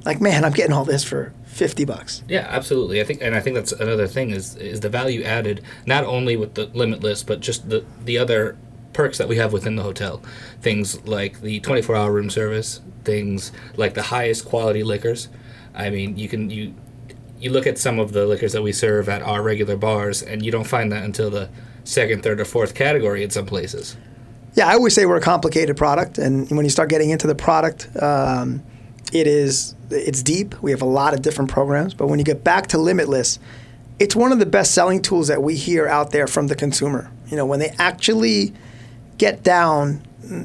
Like, 0.04 0.20
man, 0.20 0.44
I'm 0.44 0.52
getting 0.52 0.72
all 0.72 0.84
this 0.84 1.02
for 1.02 1.32
fifty 1.44 1.84
bucks. 1.84 2.22
Yeah, 2.28 2.46
absolutely. 2.48 3.00
I 3.00 3.04
think, 3.04 3.22
and 3.22 3.34
I 3.34 3.40
think 3.40 3.54
that's 3.54 3.72
another 3.72 4.06
thing 4.06 4.30
is 4.30 4.56
is 4.56 4.80
the 4.80 4.88
value 4.88 5.22
added 5.22 5.62
not 5.86 6.04
only 6.04 6.36
with 6.36 6.54
the 6.54 6.66
limitless, 6.66 7.22
but 7.22 7.40
just 7.40 7.68
the 7.68 7.84
the 8.04 8.18
other 8.18 8.56
perks 8.92 9.18
that 9.18 9.28
we 9.28 9.36
have 9.36 9.52
within 9.52 9.76
the 9.76 9.82
hotel. 9.82 10.22
Things 10.60 11.04
like 11.04 11.40
the 11.40 11.60
24-hour 11.60 12.12
room 12.12 12.30
service, 12.30 12.80
things 13.02 13.50
like 13.76 13.94
the 13.94 14.02
highest 14.02 14.44
quality 14.44 14.84
liquors. 14.84 15.28
I 15.74 15.90
mean, 15.90 16.16
you 16.16 16.28
can 16.28 16.50
you 16.50 16.74
you 17.38 17.50
look 17.50 17.66
at 17.66 17.78
some 17.78 17.98
of 17.98 18.12
the 18.12 18.26
liquors 18.26 18.52
that 18.52 18.62
we 18.62 18.72
serve 18.72 19.08
at 19.08 19.22
our 19.22 19.42
regular 19.42 19.76
bars, 19.76 20.22
and 20.22 20.44
you 20.44 20.50
don't 20.52 20.66
find 20.66 20.92
that 20.92 21.04
until 21.04 21.30
the 21.30 21.48
second, 21.84 22.22
third, 22.22 22.40
or 22.40 22.44
fourth 22.44 22.74
category 22.74 23.22
in 23.22 23.30
some 23.30 23.46
places. 23.46 23.96
Yeah, 24.54 24.68
I 24.68 24.74
always 24.74 24.94
say 24.94 25.04
we're 25.06 25.16
a 25.16 25.20
complicated 25.20 25.76
product, 25.76 26.18
and 26.18 26.48
when 26.50 26.64
you 26.64 26.70
start 26.70 26.88
getting 26.88 27.10
into 27.10 27.26
the 27.26 27.34
product, 27.34 27.88
um, 28.00 28.62
it 29.12 29.26
is 29.26 29.74
it's 29.90 30.22
deep. 30.22 30.60
We 30.62 30.70
have 30.70 30.82
a 30.82 30.86
lot 30.86 31.14
of 31.14 31.22
different 31.22 31.50
programs, 31.50 31.94
but 31.94 32.06
when 32.06 32.18
you 32.18 32.24
get 32.24 32.42
back 32.44 32.68
to 32.68 32.78
Limitless, 32.78 33.38
it's 33.98 34.16
one 34.16 34.32
of 34.32 34.38
the 34.38 34.46
best 34.46 34.72
selling 34.72 35.02
tools 35.02 35.28
that 35.28 35.42
we 35.42 35.56
hear 35.56 35.86
out 35.86 36.10
there 36.10 36.26
from 36.26 36.46
the 36.46 36.54
consumer. 36.54 37.10
You 37.28 37.36
know, 37.36 37.46
when 37.46 37.60
they 37.60 37.74
actually 37.78 38.52
get 39.18 39.42
down, 39.42 40.02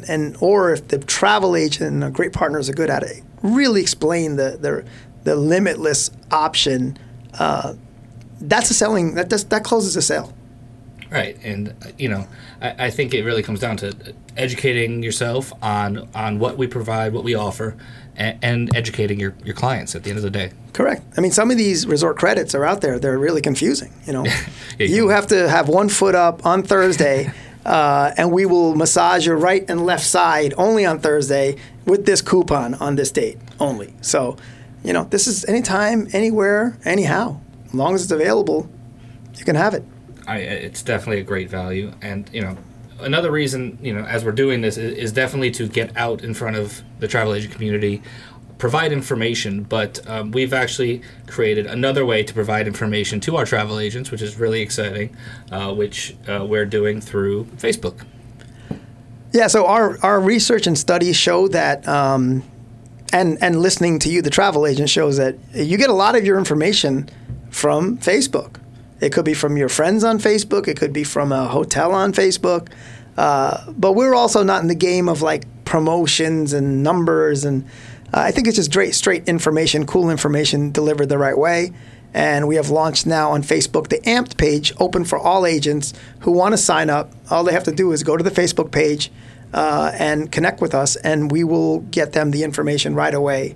and 0.08 0.36
or 0.40 0.74
if 0.74 0.88
the 0.88 1.00
travel 1.00 1.56
agent 1.56 1.94
and 1.94 2.04
our 2.04 2.12
great 2.12 2.34
partners 2.34 2.70
are 2.70 2.74
good 2.74 2.90
at 2.90 3.04
it, 3.04 3.24
really 3.44 3.82
explain 3.82 4.36
the 4.36 4.58
the, 4.60 4.86
the 5.24 5.36
Limitless 5.36 6.12
option. 6.32 6.98
Uh, 7.38 7.76
that's 8.42 8.72
a 8.72 8.74
selling 8.74 9.16
that 9.16 9.30
does, 9.30 9.46
that 9.46 9.64
closes 9.64 9.96
a 9.96 10.02
sale. 10.02 10.34
Right, 11.12 11.38
and 11.44 11.70
uh, 11.70 11.90
you 11.98 12.08
know, 12.08 12.28
I, 12.62 12.86
I 12.86 12.90
think 12.92 13.16
it 13.16 13.24
really 13.24 13.42
comes 13.42 13.60
down 13.60 13.78
to 13.78 14.14
educating 14.38 15.02
yourself 15.02 15.52
on 15.64 16.08
on 16.14 16.38
what 16.38 16.58
we 16.58 16.68
provide, 16.68 17.14
what 17.14 17.24
we 17.24 17.34
offer, 17.34 17.76
and, 18.16 18.38
and 18.44 18.76
educating 18.76 19.20
your, 19.20 19.34
your 19.44 19.56
clients 19.56 19.96
at 19.96 20.04
the 20.04 20.12
end 20.12 20.18
of 20.18 20.24
the 20.24 20.30
day. 20.30 20.52
Correct. 20.74 21.02
I 21.18 21.22
mean, 21.22 21.32
some 21.32 21.50
of 21.50 21.58
these 21.58 21.88
resort 21.88 22.18
credits 22.18 22.54
are 22.54 22.64
out 22.64 22.82
there. 22.82 23.00
They're 23.00 23.18
really 23.18 23.42
confusing. 23.42 23.92
You 24.06 24.14
know, 24.14 24.26
Yeah, 24.78 24.86
you 24.86 25.08
can- 25.08 25.16
have 25.16 25.28
to 25.28 25.50
have 25.50 25.68
one 25.68 25.90
foot 25.90 26.14
up 26.14 26.46
on 26.46 26.62
Thursday, 26.62 27.32
uh, 27.66 28.12
and 28.16 28.32
we 28.32 28.46
will 28.46 28.76
massage 28.76 29.26
your 29.26 29.38
right 29.38 29.68
and 29.68 29.86
left 29.88 30.06
side 30.06 30.54
only 30.58 30.86
on 30.86 31.00
Thursday 31.00 31.56
with 31.86 32.06
this 32.06 32.22
coupon 32.22 32.76
on 32.76 32.96
this 32.98 33.12
date 33.12 33.40
only. 33.60 33.96
So, 34.02 34.38
you 34.84 34.94
know, 34.94 35.06
this 35.06 35.26
is 35.26 35.44
anytime, 35.46 36.08
anywhere, 36.14 36.78
anyhow. 36.86 37.40
As 37.66 37.74
long 37.74 37.96
as 37.96 38.04
it's 38.04 38.12
available, 38.12 38.70
you 39.38 39.44
can 39.44 39.56
have 39.56 39.74
it. 39.74 39.84
I, 40.30 40.38
it's 40.38 40.84
definitely 40.84 41.22
a 41.22 41.24
great 41.24 41.50
value, 41.50 41.92
and 42.02 42.30
you 42.32 42.42
know, 42.42 42.58
another 43.00 43.32
reason 43.32 43.78
you 43.82 43.94
know 43.94 44.06
as 44.06 44.24
we're 44.24 44.32
doing 44.32 44.62
this 44.62 44.78
is, 44.78 44.98
is 44.98 45.12
definitely 45.12 45.52
to 45.52 45.68
get 45.68 45.96
out 45.98 46.24
in 46.24 46.34
front 46.34 46.56
of 46.56 46.82
the 47.00 47.08
travel 47.08 47.34
agent 47.34 47.54
community, 47.54 48.02
provide 48.60 48.92
information. 48.92 49.64
But 49.64 50.08
um, 50.08 50.32
we've 50.32 50.54
actually 50.54 51.02
created 51.28 51.66
another 51.66 52.06
way 52.06 52.24
to 52.24 52.34
provide 52.34 52.68
information 52.68 53.20
to 53.22 53.38
our 53.38 53.46
travel 53.46 53.80
agents, 53.80 54.12
which 54.12 54.22
is 54.22 54.38
really 54.38 54.62
exciting, 54.62 55.16
uh, 55.52 55.74
which 55.74 56.16
uh, 56.28 56.46
we're 56.48 56.66
doing 56.66 57.02
through 57.02 57.46
Facebook. 57.58 58.06
Yeah, 59.32 59.48
so 59.48 59.68
our, 59.68 59.98
our 60.04 60.20
research 60.20 60.66
and 60.66 60.78
studies 60.78 61.16
show 61.16 61.48
that, 61.50 61.88
um, 61.88 62.44
and, 63.14 63.38
and 63.42 63.62
listening 63.62 64.00
to 64.00 64.10
you, 64.10 64.24
the 64.24 64.32
travel 64.32 64.66
agent, 64.66 64.90
shows 64.90 65.18
that 65.18 65.36
you 65.54 65.78
get 65.78 65.90
a 65.90 65.94
lot 65.94 66.16
of 66.16 66.26
your 66.26 66.38
information 66.38 67.10
from 67.52 67.98
Facebook. 68.00 68.59
It 69.02 69.12
could 69.14 69.26
be 69.26 69.34
from 69.34 69.58
your 69.58 69.70
friends 69.70 70.04
on 70.04 70.20
Facebook, 70.20 70.68
it 70.68 70.78
could 70.78 70.94
be 70.94 71.04
from 71.04 71.32
a 71.32 71.48
hotel 71.48 71.94
on 71.94 72.14
Facebook. 72.14 72.70
Uh, 73.18 73.72
but 73.72 73.94
we're 73.94 74.16
also 74.16 74.44
not 74.44 74.62
in 74.62 74.68
the 74.68 74.76
game 74.76 75.10
of 75.10 75.22
like 75.22 75.44
promotions 75.66 76.54
and 76.54 76.84
numbers. 76.84 77.44
And 77.44 77.66
uh, 78.14 78.22
I 78.22 78.32
think 78.32 78.48
it's 78.48 78.56
just 78.56 78.72
straight, 78.72 78.96
straight 78.96 79.28
information, 79.28 79.86
cool 79.86 80.10
information 80.10 80.72
delivered 80.72 81.08
the 81.08 81.18
right 81.18 81.38
way. 81.38 81.74
And 82.14 82.48
we 82.48 82.56
have 82.56 82.70
launched 82.70 83.06
now 83.06 83.32
on 83.32 83.44
Facebook 83.44 83.90
the 83.90 84.00
Amped 84.00 84.38
page, 84.38 84.74
open 84.80 85.06
for 85.06 85.20
all 85.20 85.46
agents 85.46 85.94
who 86.22 86.32
want 86.32 86.54
to 86.54 86.58
sign 86.58 86.90
up. 86.90 87.12
All 87.30 87.44
they 87.44 87.52
have 87.52 87.66
to 87.66 87.72
do 87.72 87.92
is 87.92 88.04
go 88.04 88.18
to 88.18 88.24
the 88.24 88.32
Facebook 88.32 88.72
page 88.72 89.12
uh, 89.54 89.92
and 89.94 90.32
connect 90.32 90.62
with 90.62 90.74
us, 90.74 90.96
and 90.96 91.32
we 91.32 91.44
will 91.44 91.82
get 91.82 92.14
them 92.14 92.32
the 92.32 92.44
information 92.44 92.96
right 92.96 93.14
away 93.14 93.56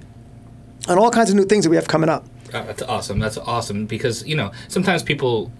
on 0.88 1.00
all 1.00 1.10
kinds 1.10 1.30
of 1.30 1.36
new 1.36 1.46
things 1.46 1.64
that 1.64 1.70
we 1.70 1.78
have 1.78 1.88
coming 1.88 2.10
up. 2.10 2.26
Uh, 2.54 2.64
that's 2.64 2.84
awesome. 2.84 3.20
That's 3.20 3.38
awesome 3.38 3.86
because 3.86 4.26
you 4.28 4.36
know 4.36 4.52
sometimes 4.68 5.04
people 5.04 5.52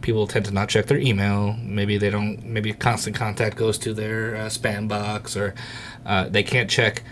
people 0.00 0.26
tend 0.26 0.44
to 0.44 0.50
not 0.50 0.68
check 0.68 0.86
their 0.86 0.98
email. 0.98 1.54
Maybe 1.62 1.96
they 1.96 2.10
don't. 2.10 2.44
Maybe 2.44 2.72
constant 2.72 3.16
contact 3.16 3.56
goes 3.56 3.78
to 3.78 3.94
their 3.94 4.36
uh, 4.36 4.38
spam 4.46 4.88
box, 4.88 5.36
or 5.36 5.54
uh, 6.04 6.28
they 6.28 6.42
can't 6.42 6.68
check 6.68 7.02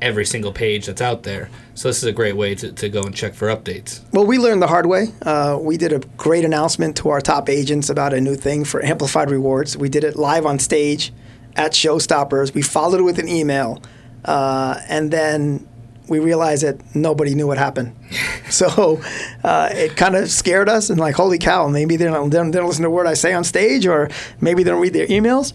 every 0.00 0.24
single 0.24 0.52
page 0.52 0.86
that's 0.86 1.00
out 1.00 1.22
there. 1.22 1.48
So 1.74 1.88
this 1.88 1.98
is 1.98 2.04
a 2.04 2.12
great 2.12 2.36
way 2.36 2.54
to, 2.56 2.72
to 2.72 2.88
go 2.88 3.02
and 3.02 3.14
check 3.14 3.34
for 3.34 3.48
updates. 3.48 4.02
Well, 4.12 4.26
we 4.26 4.38
learned 4.38 4.60
the 4.60 4.66
hard 4.66 4.86
way. 4.86 5.08
Uh, 5.22 5.58
we 5.60 5.76
did 5.76 5.92
a 5.92 6.00
great 6.16 6.44
announcement 6.44 6.96
to 6.98 7.10
our 7.10 7.20
top 7.20 7.48
agents 7.48 7.88
about 7.88 8.12
a 8.12 8.20
new 8.20 8.34
thing 8.34 8.64
for 8.64 8.84
Amplified 8.84 9.30
Rewards. 9.30 9.76
We 9.76 9.88
did 9.88 10.02
it 10.02 10.16
live 10.16 10.44
on 10.44 10.58
stage 10.58 11.12
at 11.54 11.72
Showstoppers. 11.72 12.52
We 12.52 12.62
followed 12.62 13.00
it 13.00 13.04
with 13.04 13.18
an 13.18 13.28
email, 13.28 13.80
uh, 14.24 14.80
and 14.88 15.10
then 15.10 15.68
we 16.08 16.18
realized 16.18 16.62
that 16.64 16.94
nobody 16.94 17.34
knew 17.34 17.46
what 17.46 17.58
happened. 17.58 17.94
so 18.50 19.00
uh, 19.44 19.68
it 19.72 19.96
kind 19.96 20.16
of 20.16 20.30
scared 20.30 20.68
us, 20.68 20.90
and 20.90 20.98
like, 21.00 21.14
holy 21.14 21.38
cow, 21.38 21.68
maybe 21.68 21.96
they 21.96 22.04
don't, 22.04 22.30
they 22.30 22.38
don't, 22.38 22.50
they 22.50 22.58
don't 22.58 22.68
listen 22.68 22.82
to 22.82 22.88
a 22.88 22.90
word 22.92 23.06
I 23.06 23.14
say 23.14 23.32
on 23.32 23.44
stage, 23.44 23.86
or 23.86 24.08
maybe 24.40 24.62
they 24.62 24.70
don't 24.70 24.80
read 24.80 24.92
their 24.92 25.06
emails. 25.06 25.54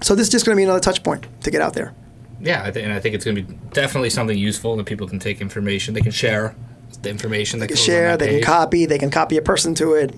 So 0.00 0.14
this 0.14 0.26
is 0.28 0.32
just 0.32 0.46
going 0.46 0.54
to 0.54 0.58
be 0.58 0.64
another 0.64 0.80
touch 0.80 1.02
point 1.02 1.26
to 1.42 1.50
get 1.50 1.60
out 1.60 1.74
there. 1.74 1.94
Yeah, 2.40 2.62
I 2.64 2.70
th- 2.70 2.84
and 2.84 2.92
I 2.92 3.00
think 3.00 3.14
it's 3.14 3.24
going 3.24 3.36
to 3.36 3.42
be 3.42 3.54
definitely 3.72 4.10
something 4.10 4.38
useful 4.38 4.76
that 4.76 4.86
people 4.86 5.08
can 5.08 5.18
take 5.18 5.40
information. 5.40 5.92
They 5.94 6.00
can 6.00 6.12
share 6.12 6.54
the 7.02 7.10
information. 7.10 7.58
They 7.58 7.66
that 7.66 7.74
can 7.74 7.76
share, 7.76 8.16
they 8.16 8.28
can 8.34 8.42
copy, 8.42 8.86
they 8.86 8.98
can 8.98 9.10
copy 9.10 9.36
a 9.36 9.42
person 9.42 9.74
to 9.76 9.94
it. 9.94 10.14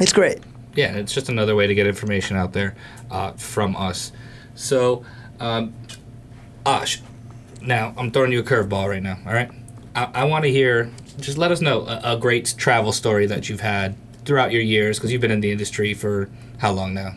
It's 0.00 0.12
great. 0.12 0.40
yeah, 0.74 0.94
it's 0.96 1.12
just 1.12 1.28
another 1.28 1.54
way 1.54 1.66
to 1.66 1.74
get 1.74 1.86
information 1.86 2.36
out 2.36 2.52
there 2.52 2.74
uh, 3.10 3.32
from 3.32 3.76
us. 3.76 4.10
So, 4.54 5.04
um, 5.38 5.74
Ash, 6.66 7.00
now 7.66 7.94
I'm 7.96 8.10
throwing 8.10 8.32
you 8.32 8.40
a 8.40 8.42
curveball 8.42 8.88
right 8.88 9.02
now. 9.02 9.18
All 9.26 9.32
right, 9.32 9.50
I, 9.94 10.10
I 10.14 10.24
want 10.24 10.44
to 10.44 10.50
hear. 10.50 10.90
Just 11.18 11.38
let 11.38 11.52
us 11.52 11.60
know 11.60 11.86
a, 11.86 12.14
a 12.14 12.16
great 12.16 12.54
travel 12.56 12.92
story 12.92 13.26
that 13.26 13.48
you've 13.48 13.60
had 13.60 13.96
throughout 14.24 14.52
your 14.52 14.62
years, 14.62 14.98
because 14.98 15.12
you've 15.12 15.20
been 15.20 15.30
in 15.30 15.40
the 15.40 15.52
industry 15.52 15.94
for 15.94 16.28
how 16.58 16.72
long 16.72 16.94
now? 16.94 17.14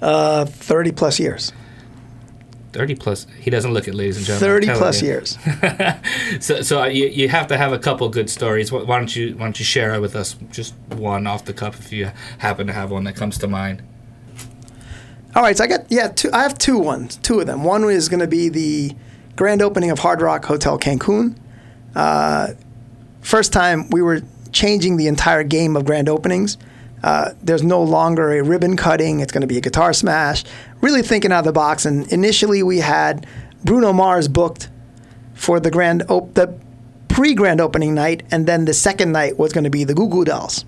Uh, 0.00 0.44
30 0.44 0.92
plus 0.92 1.18
years. 1.18 1.52
Thirty 2.72 2.94
plus. 2.94 3.26
He 3.40 3.50
doesn't 3.50 3.72
look 3.74 3.88
it, 3.88 3.94
ladies 3.94 4.16
and 4.16 4.24
gentlemen. 4.24 4.62
30 4.62 4.78
plus 4.78 5.02
you. 5.02 5.08
years. 5.08 5.38
So, 6.40 6.62
so 6.62 6.82
uh, 6.82 6.86
you, 6.86 7.06
you 7.08 7.28
have 7.28 7.48
to 7.48 7.56
have 7.56 7.72
a 7.72 7.78
couple 7.78 8.08
good 8.08 8.30
stories. 8.30 8.70
Why 8.70 8.82
why 8.84 8.98
don't 8.98 9.14
you 9.14 9.34
Why 9.34 9.46
don't 9.46 9.58
you 9.58 9.64
share 9.64 9.92
it 9.94 10.00
with 10.00 10.14
us? 10.14 10.36
Just 10.52 10.74
one 10.94 11.26
off 11.26 11.44
the 11.44 11.52
cuff, 11.52 11.80
if 11.80 11.92
you 11.92 12.10
happen 12.38 12.68
to 12.68 12.72
have 12.72 12.92
one 12.92 13.02
that 13.04 13.16
comes 13.16 13.36
to 13.38 13.48
mind. 13.48 13.82
All 15.34 15.42
right, 15.42 15.56
so 15.56 15.64
I 15.64 15.66
got 15.66 15.90
yeah, 15.90 16.08
two, 16.08 16.30
I 16.32 16.42
have 16.42 16.56
two 16.56 16.78
ones, 16.78 17.16
two 17.16 17.40
of 17.40 17.46
them. 17.46 17.64
One 17.64 17.82
is 17.84 18.08
going 18.08 18.20
to 18.20 18.28
be 18.28 18.48
the 18.48 18.92
grand 19.40 19.62
opening 19.62 19.90
of 19.90 19.98
Hard 19.98 20.20
Rock 20.20 20.44
Hotel 20.44 20.78
Cancun. 20.78 21.34
Uh, 21.94 22.48
first 23.22 23.54
time 23.54 23.88
we 23.88 24.02
were 24.02 24.20
changing 24.52 24.98
the 24.98 25.06
entire 25.06 25.42
game 25.44 25.76
of 25.76 25.86
grand 25.86 26.10
openings. 26.10 26.58
Uh, 27.02 27.30
there's 27.42 27.62
no 27.62 27.82
longer 27.82 28.32
a 28.32 28.42
ribbon 28.42 28.76
cutting. 28.76 29.20
It's 29.20 29.32
going 29.32 29.40
to 29.40 29.46
be 29.46 29.56
a 29.56 29.62
guitar 29.62 29.94
smash. 29.94 30.44
Really 30.82 31.00
thinking 31.00 31.32
out 31.32 31.38
of 31.38 31.44
the 31.46 31.52
box. 31.52 31.86
And 31.86 32.06
initially, 32.12 32.62
we 32.62 32.80
had 32.80 33.26
Bruno 33.64 33.94
Mars 33.94 34.28
booked 34.28 34.68
for 35.32 35.58
the 35.58 35.70
grand 35.70 36.02
op- 36.10 36.34
the 36.34 36.54
pre 37.08 37.32
grand 37.32 37.62
opening 37.62 37.94
night, 37.94 38.24
and 38.30 38.46
then 38.46 38.66
the 38.66 38.74
second 38.74 39.10
night 39.10 39.38
was 39.38 39.54
going 39.54 39.64
to 39.64 39.70
be 39.70 39.84
the 39.84 39.94
Goo 39.94 40.10
Goo 40.10 40.26
Dolls. 40.26 40.66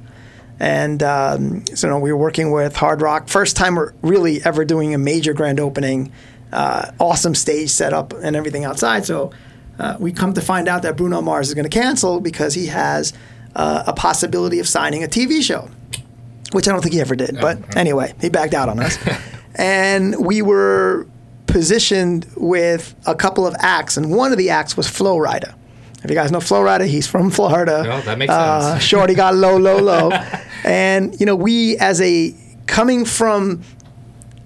And 0.59 1.03
um, 1.03 1.67
so 1.67 1.89
you 1.89 1.93
know, 1.93 1.99
we 1.99 2.11
were 2.11 2.19
working 2.19 2.53
with 2.53 2.75
Hard 2.77 3.03
Rock. 3.03 3.29
First 3.29 3.55
time 3.55 3.75
we're 3.75 3.93
really 4.01 4.43
ever 4.47 4.65
doing 4.65 4.95
a 4.95 4.99
major 4.99 5.35
grand 5.35 5.61
opening. 5.61 6.11
Uh, 6.53 6.91
awesome 7.01 7.35
stage 7.35 7.71
setup 7.71 8.13
and 8.13 8.37
everything 8.37 8.65
outside. 8.65 9.07
So 9.07 9.33
uh, 9.79 9.97
we 9.99 10.13
come 10.13 10.35
to 10.35 10.41
find 10.43 10.69
out 10.69 10.83
that 10.83 10.97
Bruno 10.97 11.23
Mars 11.23 11.49
is 11.49 11.55
going 11.55 11.65
to 11.69 11.71
cancel 11.81 12.21
because 12.21 12.53
he 12.55 12.67
has 12.67 13.13
uh, 13.57 13.85
a 13.87 13.93
possibility 13.95 14.59
of 14.59 14.69
signing 14.69 15.03
a 15.03 15.07
TV 15.07 15.43
show, 15.43 15.71
which 16.53 16.69
I 16.69 16.73
don't 16.73 16.83
think 16.83 16.95
he 16.95 17.01
ever 17.01 17.17
did. 17.17 17.39
But 17.41 17.77
anyway, 17.77 18.13
he 18.21 18.29
backed 18.29 18.53
out 18.55 18.69
on 18.69 18.81
us. 18.81 18.99
and 19.55 20.15
we 20.25 20.43
were 20.43 21.07
positioned 21.47 22.27
with 22.37 22.95
a 23.07 23.15
couple 23.15 23.47
of 23.47 23.55
acts, 23.61 23.97
and 23.97 24.11
one 24.11 24.33
of 24.33 24.39
the 24.39 24.51
acts 24.51 24.77
was 24.77 24.89
Flo 24.89 25.17
Rida. 25.17 25.55
If 26.05 26.11
you 26.11 26.17
guys 26.17 26.33
know 26.33 26.41
Flo 26.41 26.61
Rida, 26.63 26.87
he's 26.87 27.07
from 27.07 27.31
Florida. 27.31 27.85
Oh, 27.87 28.01
that 28.03 28.19
makes 28.19 28.33
Uh, 28.33 28.73
sense. 28.73 28.83
Shorty 28.85 29.15
got 29.15 29.35
low, 29.35 29.57
low, 29.57 29.79
low. 29.79 30.11
and, 30.65 31.19
you 31.21 31.27
know, 31.27 31.37
we 31.37 31.77
as 31.79 32.01
a, 32.01 32.35
coming 32.67 33.05
from 33.05 33.63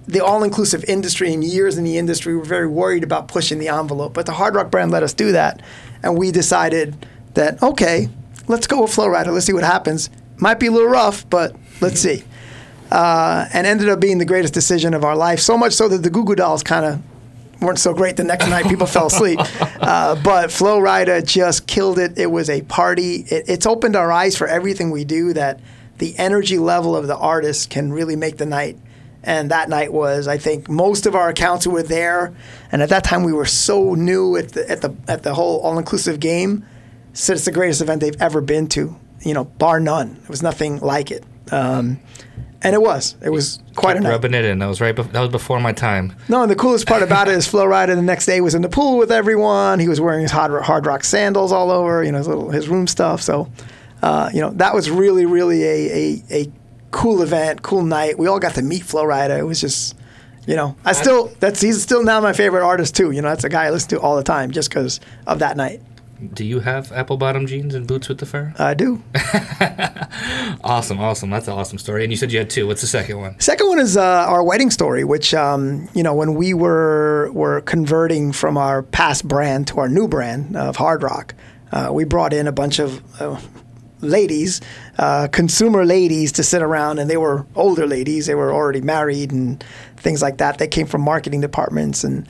the 0.08 0.24
all-inclusive 0.24 0.84
industry 0.84 1.32
and 1.32 1.42
years 1.42 1.76
in 1.76 1.84
the 1.84 1.98
industry, 1.98 2.36
were 2.36 2.44
very 2.44 2.66
worried 2.66 3.02
about 3.02 3.28
pushing 3.28 3.58
the 3.58 3.68
envelope. 3.68 4.14
But 4.14 4.26
the 4.26 4.32
Hard 4.32 4.54
Rock 4.54 4.70
brand 4.70 4.90
let 4.90 5.02
us 5.02 5.12
do 5.12 5.32
that. 5.32 5.60
And 6.02 6.16
we 6.16 6.30
decided 6.30 7.06
that, 7.34 7.62
okay, 7.62 8.08
let's 8.46 8.66
go 8.66 8.82
with 8.82 8.94
Flo 8.94 9.08
Rida. 9.08 9.32
Let's 9.32 9.46
see 9.46 9.52
what 9.52 9.64
happens. 9.64 10.10
Might 10.38 10.60
be 10.60 10.66
a 10.66 10.70
little 10.70 10.88
rough, 10.88 11.28
but 11.28 11.56
let's 11.80 12.00
see. 12.00 12.22
Uh, 12.90 13.46
and 13.52 13.66
ended 13.66 13.88
up 13.88 13.98
being 13.98 14.18
the 14.18 14.24
greatest 14.24 14.54
decision 14.54 14.94
of 14.94 15.02
our 15.02 15.16
life. 15.16 15.40
So 15.40 15.58
much 15.58 15.72
so 15.72 15.88
that 15.88 16.02
the 16.02 16.10
Goo 16.10 16.24
Goo 16.24 16.36
Dolls 16.36 16.62
kind 16.62 16.84
of 16.84 17.02
weren't 17.60 17.78
so 17.78 17.92
great 17.92 18.16
the 18.16 18.24
next 18.24 18.48
night. 18.48 18.66
People 18.66 18.86
fell 18.86 19.06
asleep. 19.06 19.40
Uh, 19.86 20.20
but 20.20 20.50
Flo 20.50 20.80
Rida 20.80 21.24
just 21.24 21.68
killed 21.68 21.98
it. 21.98 22.18
It 22.18 22.26
was 22.26 22.50
a 22.50 22.62
party. 22.62 23.26
It, 23.28 23.44
it's 23.46 23.66
opened 23.66 23.94
our 23.94 24.10
eyes 24.10 24.36
for 24.36 24.48
everything 24.48 24.90
we 24.90 25.04
do 25.04 25.32
that 25.34 25.60
the 25.98 26.18
energy 26.18 26.58
level 26.58 26.96
of 26.96 27.06
the 27.06 27.16
artist 27.16 27.70
can 27.70 27.92
really 27.92 28.16
make 28.16 28.38
the 28.38 28.46
night. 28.46 28.76
And 29.26 29.50
that 29.50 29.68
night 29.68 29.92
was, 29.92 30.28
I 30.28 30.38
think, 30.38 30.68
most 30.68 31.04
of 31.04 31.16
our 31.16 31.28
accounts 31.28 31.64
who 31.64 31.72
were 31.72 31.82
there, 31.82 32.32
and 32.70 32.80
at 32.80 32.90
that 32.90 33.02
time 33.02 33.24
we 33.24 33.32
were 33.32 33.44
so 33.44 33.94
new 33.94 34.36
at 34.36 34.52
the 34.52 34.70
at 34.70 34.82
the 34.82 34.94
at 35.08 35.24
the 35.24 35.34
whole 35.34 35.60
all 35.60 35.78
inclusive 35.78 36.20
game. 36.20 36.64
Said 37.12 37.34
it's 37.36 37.44
the 37.44 37.50
greatest 37.50 37.80
event 37.80 38.00
they've 38.00 38.22
ever 38.22 38.40
been 38.40 38.68
to, 38.68 38.94
you 39.22 39.34
know, 39.34 39.44
bar 39.44 39.80
none. 39.80 40.20
It 40.22 40.28
was 40.28 40.42
nothing 40.42 40.78
like 40.78 41.10
it, 41.10 41.24
um, 41.50 41.98
and 42.62 42.74
it 42.74 42.80
was. 42.80 43.16
It 43.20 43.30
was 43.30 43.58
quite 43.74 43.96
a 43.96 44.00
night. 44.00 44.10
Rubbing 44.10 44.34
it 44.34 44.44
in. 44.44 44.60
That 44.60 44.66
was 44.66 44.80
right. 44.80 44.94
Bef- 44.94 45.10
that 45.10 45.20
was 45.20 45.30
before 45.30 45.58
my 45.58 45.72
time. 45.72 46.14
No, 46.28 46.42
and 46.42 46.50
the 46.50 46.54
coolest 46.54 46.86
part 46.86 47.02
about 47.02 47.26
it 47.26 47.34
is 47.34 47.48
Flo 47.48 47.64
Rida 47.64 47.96
the 47.96 48.02
next 48.02 48.26
day 48.26 48.40
was 48.40 48.54
in 48.54 48.62
the 48.62 48.68
pool 48.68 48.96
with 48.96 49.10
everyone. 49.10 49.80
He 49.80 49.88
was 49.88 50.00
wearing 50.00 50.22
his 50.22 50.30
hard, 50.30 50.62
hard 50.62 50.86
rock 50.86 51.02
sandals 51.04 51.52
all 51.52 51.70
over, 51.70 52.04
you 52.04 52.12
know, 52.12 52.18
his 52.18 52.28
little 52.28 52.50
his 52.50 52.68
room 52.68 52.86
stuff. 52.86 53.22
So, 53.22 53.50
uh, 54.02 54.30
you 54.32 54.40
know, 54.40 54.50
that 54.50 54.74
was 54.74 54.88
really, 54.90 55.26
really 55.26 55.64
a, 55.64 55.90
a, 55.90 56.22
a 56.30 56.52
cool 56.96 57.20
event, 57.20 57.60
cool 57.60 57.82
night. 57.82 58.18
We 58.18 58.26
all 58.26 58.38
got 58.40 58.54
to 58.54 58.62
meet 58.62 58.82
Flo 58.82 59.04
Rida. 59.04 59.38
It 59.38 59.42
was 59.44 59.60
just, 59.60 59.94
you 60.46 60.56
know, 60.56 60.76
I 60.82 60.92
still 60.92 61.30
that's 61.40 61.60
he's 61.60 61.82
still 61.82 62.02
now 62.02 62.20
my 62.22 62.32
favorite 62.32 62.64
artist 62.64 62.96
too. 62.96 63.10
You 63.10 63.20
know, 63.20 63.28
that's 63.28 63.44
a 63.44 63.50
guy 63.50 63.64
I 63.64 63.70
listen 63.70 63.90
to 63.90 64.00
all 64.00 64.16
the 64.16 64.22
time 64.22 64.50
just 64.50 64.70
because 64.70 64.98
of 65.26 65.40
that 65.40 65.58
night. 65.58 65.82
Do 66.32 66.42
you 66.46 66.60
have 66.60 66.90
apple 66.92 67.18
bottom 67.18 67.46
jeans 67.46 67.74
and 67.74 67.86
boots 67.86 68.08
with 68.08 68.18
the 68.18 68.26
fur? 68.26 68.54
I 68.58 68.72
do. 68.72 69.02
Awesome, 70.64 70.98
awesome. 70.98 71.30
That's 71.30 71.46
an 71.46 71.54
awesome 71.54 71.78
story. 71.78 72.02
And 72.02 72.12
you 72.12 72.16
said 72.16 72.32
you 72.32 72.38
had 72.38 72.48
two. 72.48 72.66
What's 72.66 72.80
the 72.80 72.86
second 72.86 73.18
one? 73.18 73.38
Second 73.38 73.68
one 73.68 73.78
is 73.78 73.96
uh, 73.96 74.02
our 74.02 74.42
wedding 74.42 74.70
story, 74.70 75.04
which 75.04 75.34
um, 75.34 75.88
you 75.94 76.02
know 76.02 76.14
when 76.14 76.34
we 76.34 76.54
were 76.54 77.30
were 77.32 77.60
converting 77.60 78.32
from 78.32 78.56
our 78.56 78.82
past 78.82 79.28
brand 79.28 79.68
to 79.68 79.78
our 79.78 79.88
new 79.88 80.08
brand 80.08 80.56
of 80.56 80.76
Hard 80.76 81.02
Rock, 81.02 81.34
uh, 81.70 81.90
we 81.92 82.04
brought 82.04 82.32
in 82.32 82.46
a 82.46 82.52
bunch 82.52 82.78
of 82.78 83.02
uh, 83.20 83.38
ladies, 84.06 84.60
uh, 84.98 85.28
consumer 85.28 85.84
ladies, 85.84 86.32
to 86.32 86.42
sit 86.42 86.62
around, 86.62 86.98
and 86.98 87.10
they 87.10 87.16
were 87.16 87.46
older 87.54 87.86
ladies. 87.86 88.26
They 88.26 88.34
were 88.34 88.52
already 88.52 88.80
married 88.80 89.32
and 89.32 89.62
things 89.96 90.22
like 90.22 90.38
that. 90.38 90.58
They 90.58 90.68
came 90.68 90.86
from 90.86 91.02
marketing 91.02 91.40
departments 91.40 92.04
and 92.04 92.28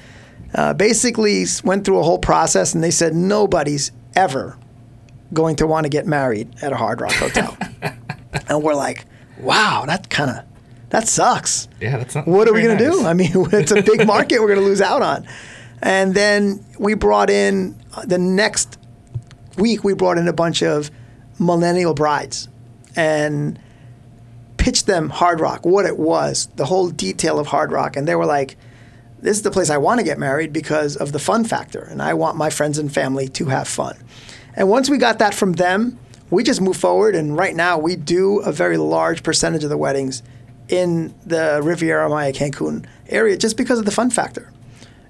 uh, 0.54 0.74
basically 0.74 1.44
went 1.64 1.84
through 1.84 1.98
a 1.98 2.02
whole 2.02 2.18
process, 2.18 2.74
and 2.74 2.82
they 2.82 2.90
said 2.90 3.14
nobody's 3.14 3.92
ever 4.14 4.58
going 5.32 5.56
to 5.56 5.66
want 5.66 5.84
to 5.84 5.90
get 5.90 6.06
married 6.06 6.54
at 6.62 6.72
a 6.72 6.76
Hard 6.76 7.00
Rock 7.00 7.12
hotel. 7.12 7.56
and 8.48 8.62
we're 8.62 8.74
like, 8.74 9.04
wow, 9.38 9.84
that 9.86 10.08
kind 10.08 10.30
of 10.30 10.44
that 10.90 11.08
sucks. 11.08 11.68
Yeah, 11.80 11.98
that's 11.98 12.14
not. 12.14 12.26
What 12.26 12.48
are 12.48 12.54
we 12.54 12.62
going 12.62 12.78
to 12.78 12.84
nice. 12.84 12.98
do? 12.98 13.06
I 13.06 13.12
mean, 13.12 13.30
it's 13.52 13.72
a 13.72 13.82
big 13.82 14.06
market 14.06 14.40
we're 14.40 14.48
going 14.48 14.60
to 14.60 14.64
lose 14.64 14.80
out 14.80 15.02
on. 15.02 15.26
And 15.82 16.14
then 16.14 16.64
we 16.78 16.94
brought 16.94 17.28
in 17.28 17.78
uh, 17.94 18.06
the 18.06 18.18
next 18.18 18.78
week, 19.58 19.84
we 19.84 19.94
brought 19.94 20.18
in 20.18 20.28
a 20.28 20.32
bunch 20.32 20.62
of 20.62 20.90
millennial 21.38 21.94
brides 21.94 22.48
and 22.94 23.58
pitched 24.56 24.86
them 24.86 25.10
Hard 25.10 25.40
Rock, 25.40 25.64
what 25.64 25.86
it 25.86 25.98
was, 25.98 26.48
the 26.56 26.64
whole 26.66 26.88
detail 26.90 27.38
of 27.38 27.46
Hard 27.48 27.70
Rock. 27.72 27.96
And 27.96 28.06
they 28.08 28.14
were 28.14 28.26
like, 28.26 28.56
this 29.20 29.36
is 29.36 29.42
the 29.42 29.50
place 29.50 29.70
I 29.70 29.78
want 29.78 29.98
to 30.00 30.04
get 30.04 30.18
married 30.18 30.52
because 30.52 30.96
of 30.96 31.12
the 31.12 31.18
fun 31.18 31.44
factor. 31.44 31.80
And 31.80 32.02
I 32.02 32.14
want 32.14 32.36
my 32.36 32.50
friends 32.50 32.78
and 32.78 32.92
family 32.92 33.28
to 33.28 33.46
have 33.46 33.68
fun. 33.68 33.96
And 34.54 34.68
once 34.68 34.88
we 34.90 34.98
got 34.98 35.18
that 35.18 35.34
from 35.34 35.54
them, 35.54 35.98
we 36.30 36.42
just 36.42 36.60
move 36.60 36.76
forward. 36.76 37.14
And 37.14 37.36
right 37.36 37.54
now, 37.54 37.78
we 37.78 37.96
do 37.96 38.40
a 38.40 38.52
very 38.52 38.76
large 38.76 39.22
percentage 39.22 39.62
of 39.64 39.70
the 39.70 39.76
weddings 39.78 40.22
in 40.68 41.14
the 41.24 41.60
Riviera 41.62 42.08
Maya 42.08 42.32
Cancun 42.32 42.86
area 43.08 43.36
just 43.36 43.56
because 43.56 43.78
of 43.78 43.84
the 43.84 43.90
fun 43.92 44.10
factor. 44.10 44.52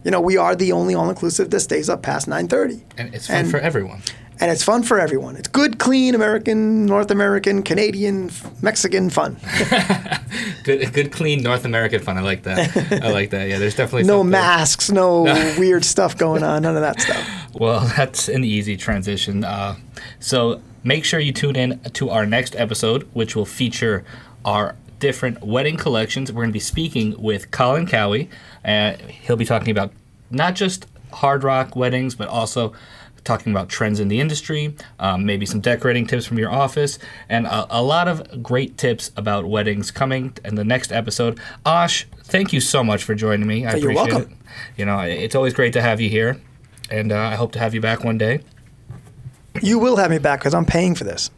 You 0.05 0.11
know, 0.11 0.21
we 0.21 0.37
are 0.37 0.55
the 0.55 0.73
only 0.73 0.95
all-inclusive 0.95 1.51
that 1.51 1.61
stays 1.61 1.89
up 1.89 2.03
past 2.03 2.29
9:30, 2.29 2.83
And 2.99 3.15
it's 3.15 3.27
fun 3.27 3.37
And- 3.37 3.51
for 3.51 3.59
everyone. 3.59 4.03
And 4.41 4.51
it's 4.51 4.63
fun 4.63 4.83
for 4.83 4.99
everyone. 5.01 5.37
It's 5.37 5.49
good, 5.49 5.79
clean 5.79 6.15
American, 6.15 6.87
North 6.87 7.11
American, 7.11 7.63
Canadian, 7.63 8.31
Mexican 8.63 9.11
fun. 9.11 9.37
Good, 10.65 10.93
good, 10.93 11.13
clean 11.13 11.43
North 11.45 11.65
American 11.65 12.03
fun. 12.03 12.19
I 12.19 12.23
like 12.23 12.43
that. 12.43 12.77
I 13.03 13.13
like 13.13 13.31
that. 13.31 13.49
Yeah, 13.49 13.59
there's 13.59 13.77
definitely 13.77 14.03
No 14.03 14.25
masks, 14.25 14.91
no 14.91 15.23
weird 15.59 15.85
stuff 15.85 16.19
going 16.19 16.43
on, 16.43 16.63
none 16.63 16.75
of 16.75 16.83
that 16.83 17.01
stuff. 17.01 17.25
Well, 17.55 17.81
that's 17.97 18.29
an 18.29 18.43
easy 18.43 18.77
transition. 18.77 19.45
Uh, 19.45 19.77
so 20.19 20.61
make 20.83 21.05
sure 21.05 21.21
you 21.21 21.33
tune 21.33 21.55
in 21.55 21.79
to 21.93 22.11
our 22.11 22.27
next 22.27 22.57
episode, 22.57 23.09
which 23.13 23.37
will 23.37 23.47
feature 23.47 24.05
our 24.45 24.75
different 24.99 25.43
wedding 25.45 25.77
collections. 25.77 26.33
We're 26.33 26.43
going 26.43 26.51
to 26.51 26.53
be 26.53 26.59
speaking 26.59 27.15
with 27.23 27.53
Colin 27.53 27.87
Cowie. 27.87 28.29
Uh, 28.65 28.95
he'll 29.09 29.37
be 29.37 29.45
talking 29.45 29.71
about 29.71 29.93
not 30.31 30.57
just 30.57 30.87
hard 31.13 31.45
rock 31.45 31.77
weddings, 31.77 32.17
but 32.17 32.29
also 32.29 32.73
talking 33.27 33.53
about 33.53 33.69
trends 33.69 34.01
in 34.01 34.09
the 34.09 34.21
industry, 34.21 34.75
um, 34.99 35.27
maybe 35.27 35.45
some 35.45 35.61
decorating 35.61 36.07
tips 36.07 36.25
from 36.25 36.39
your 36.39 36.51
office, 36.51 36.99
and 37.29 37.47
a, 37.47 37.67
a 37.71 37.83
lot 37.83 38.09
of 38.09 38.43
great 38.43 38.79
tips 38.79 39.11
about 39.17 39.45
weddings 39.45 39.91
coming 39.91 40.33
in 40.45 40.55
the 40.55 40.65
next 40.65 40.93
episode. 40.93 41.39
Ash, 41.67 42.07
thank 42.25 42.53
you 42.53 42.61
so 42.61 42.83
much 42.83 43.05
for 43.05 43.15
joining 43.15 43.47
me. 43.47 43.67
I 43.67 43.75
You're 43.75 43.91
appreciate 43.91 44.13
welcome. 44.13 44.33
it. 44.33 44.79
You 44.79 44.87
know, 44.87 45.01
it's 45.01 45.35
always 45.35 45.53
great 45.53 45.75
to 45.75 45.83
have 45.83 46.01
you 46.01 46.09
here, 46.09 46.41
and 46.91 47.13
uh, 47.13 47.19
I 47.19 47.35
hope 47.35 47.53
to 47.53 47.59
have 47.59 47.75
you 47.75 47.81
back 47.81 48.05
one 48.05 48.17
day. 48.17 48.41
You 49.61 49.79
will 49.79 49.97
have 49.97 50.11
me 50.11 50.19
back 50.19 50.41
because 50.41 50.55
I'm 50.55 50.67
paying 50.67 50.95
for 50.95 51.05
this. 51.05 51.31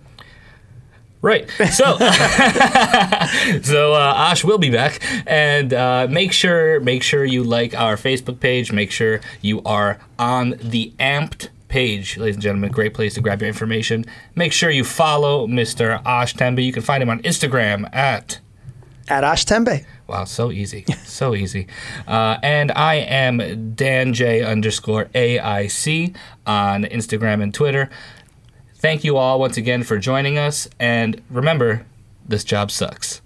Right. 1.21 1.51
So, 1.73 1.99
so 3.63 3.95
uh, 3.95 4.15
Ash 4.17 4.45
will 4.45 4.59
be 4.59 4.71
back, 4.71 5.03
and 5.27 5.75
uh, 5.75 6.07
make 6.09 6.33
sure 6.33 6.79
make 6.79 7.03
sure 7.03 7.25
you 7.25 7.43
like 7.43 7.75
our 7.75 7.97
Facebook 7.97 8.39
page. 8.39 8.71
Make 8.71 8.93
sure 8.93 9.21
you 9.41 9.61
are 9.65 9.99
on 10.17 10.55
the 10.61 10.93
Amped 11.01 11.49
page, 11.69 12.17
ladies 12.17 12.37
and 12.37 12.43
gentlemen. 12.43 12.71
Great 12.71 12.95
place 12.95 13.15
to 13.15 13.21
grab 13.21 13.41
your 13.41 13.49
information. 13.49 14.05
Make 14.35 14.53
sure 14.53 14.71
you 14.71 14.85
follow 14.85 15.47
Mr. 15.47 16.03
Ash 16.05 16.35
Tembe. 16.35 16.65
You 16.65 16.73
can 16.73 16.83
find 16.83 17.03
him 17.03 17.11
on 17.11 17.21
Instagram 17.23 17.95
at. 17.95 18.41
At 19.09 19.25
Ash 19.25 19.45
Tembe. 19.45 19.85
Wow, 20.07 20.25
so 20.25 20.51
easy, 20.51 20.85
so 21.05 21.35
easy. 21.35 21.67
Uh, 22.07 22.39
and 22.43 22.73
I 22.73 22.97
am 22.97 23.75
Dan 23.75 24.15
J 24.15 24.43
underscore 24.43 25.07
AIC 25.15 26.17
on 26.47 26.85
Instagram 26.85 27.43
and 27.43 27.53
Twitter. 27.53 27.91
Thank 28.77 29.05
you 29.05 29.17
all 29.17 29.41
once 29.41 29.57
again 29.57 29.83
for 29.83 29.99
joining 29.99 30.39
us, 30.39 30.69
and 30.79 31.21
remember, 31.31 31.85
this 32.27 32.45
job 32.45 32.71
sucks. 32.71 33.21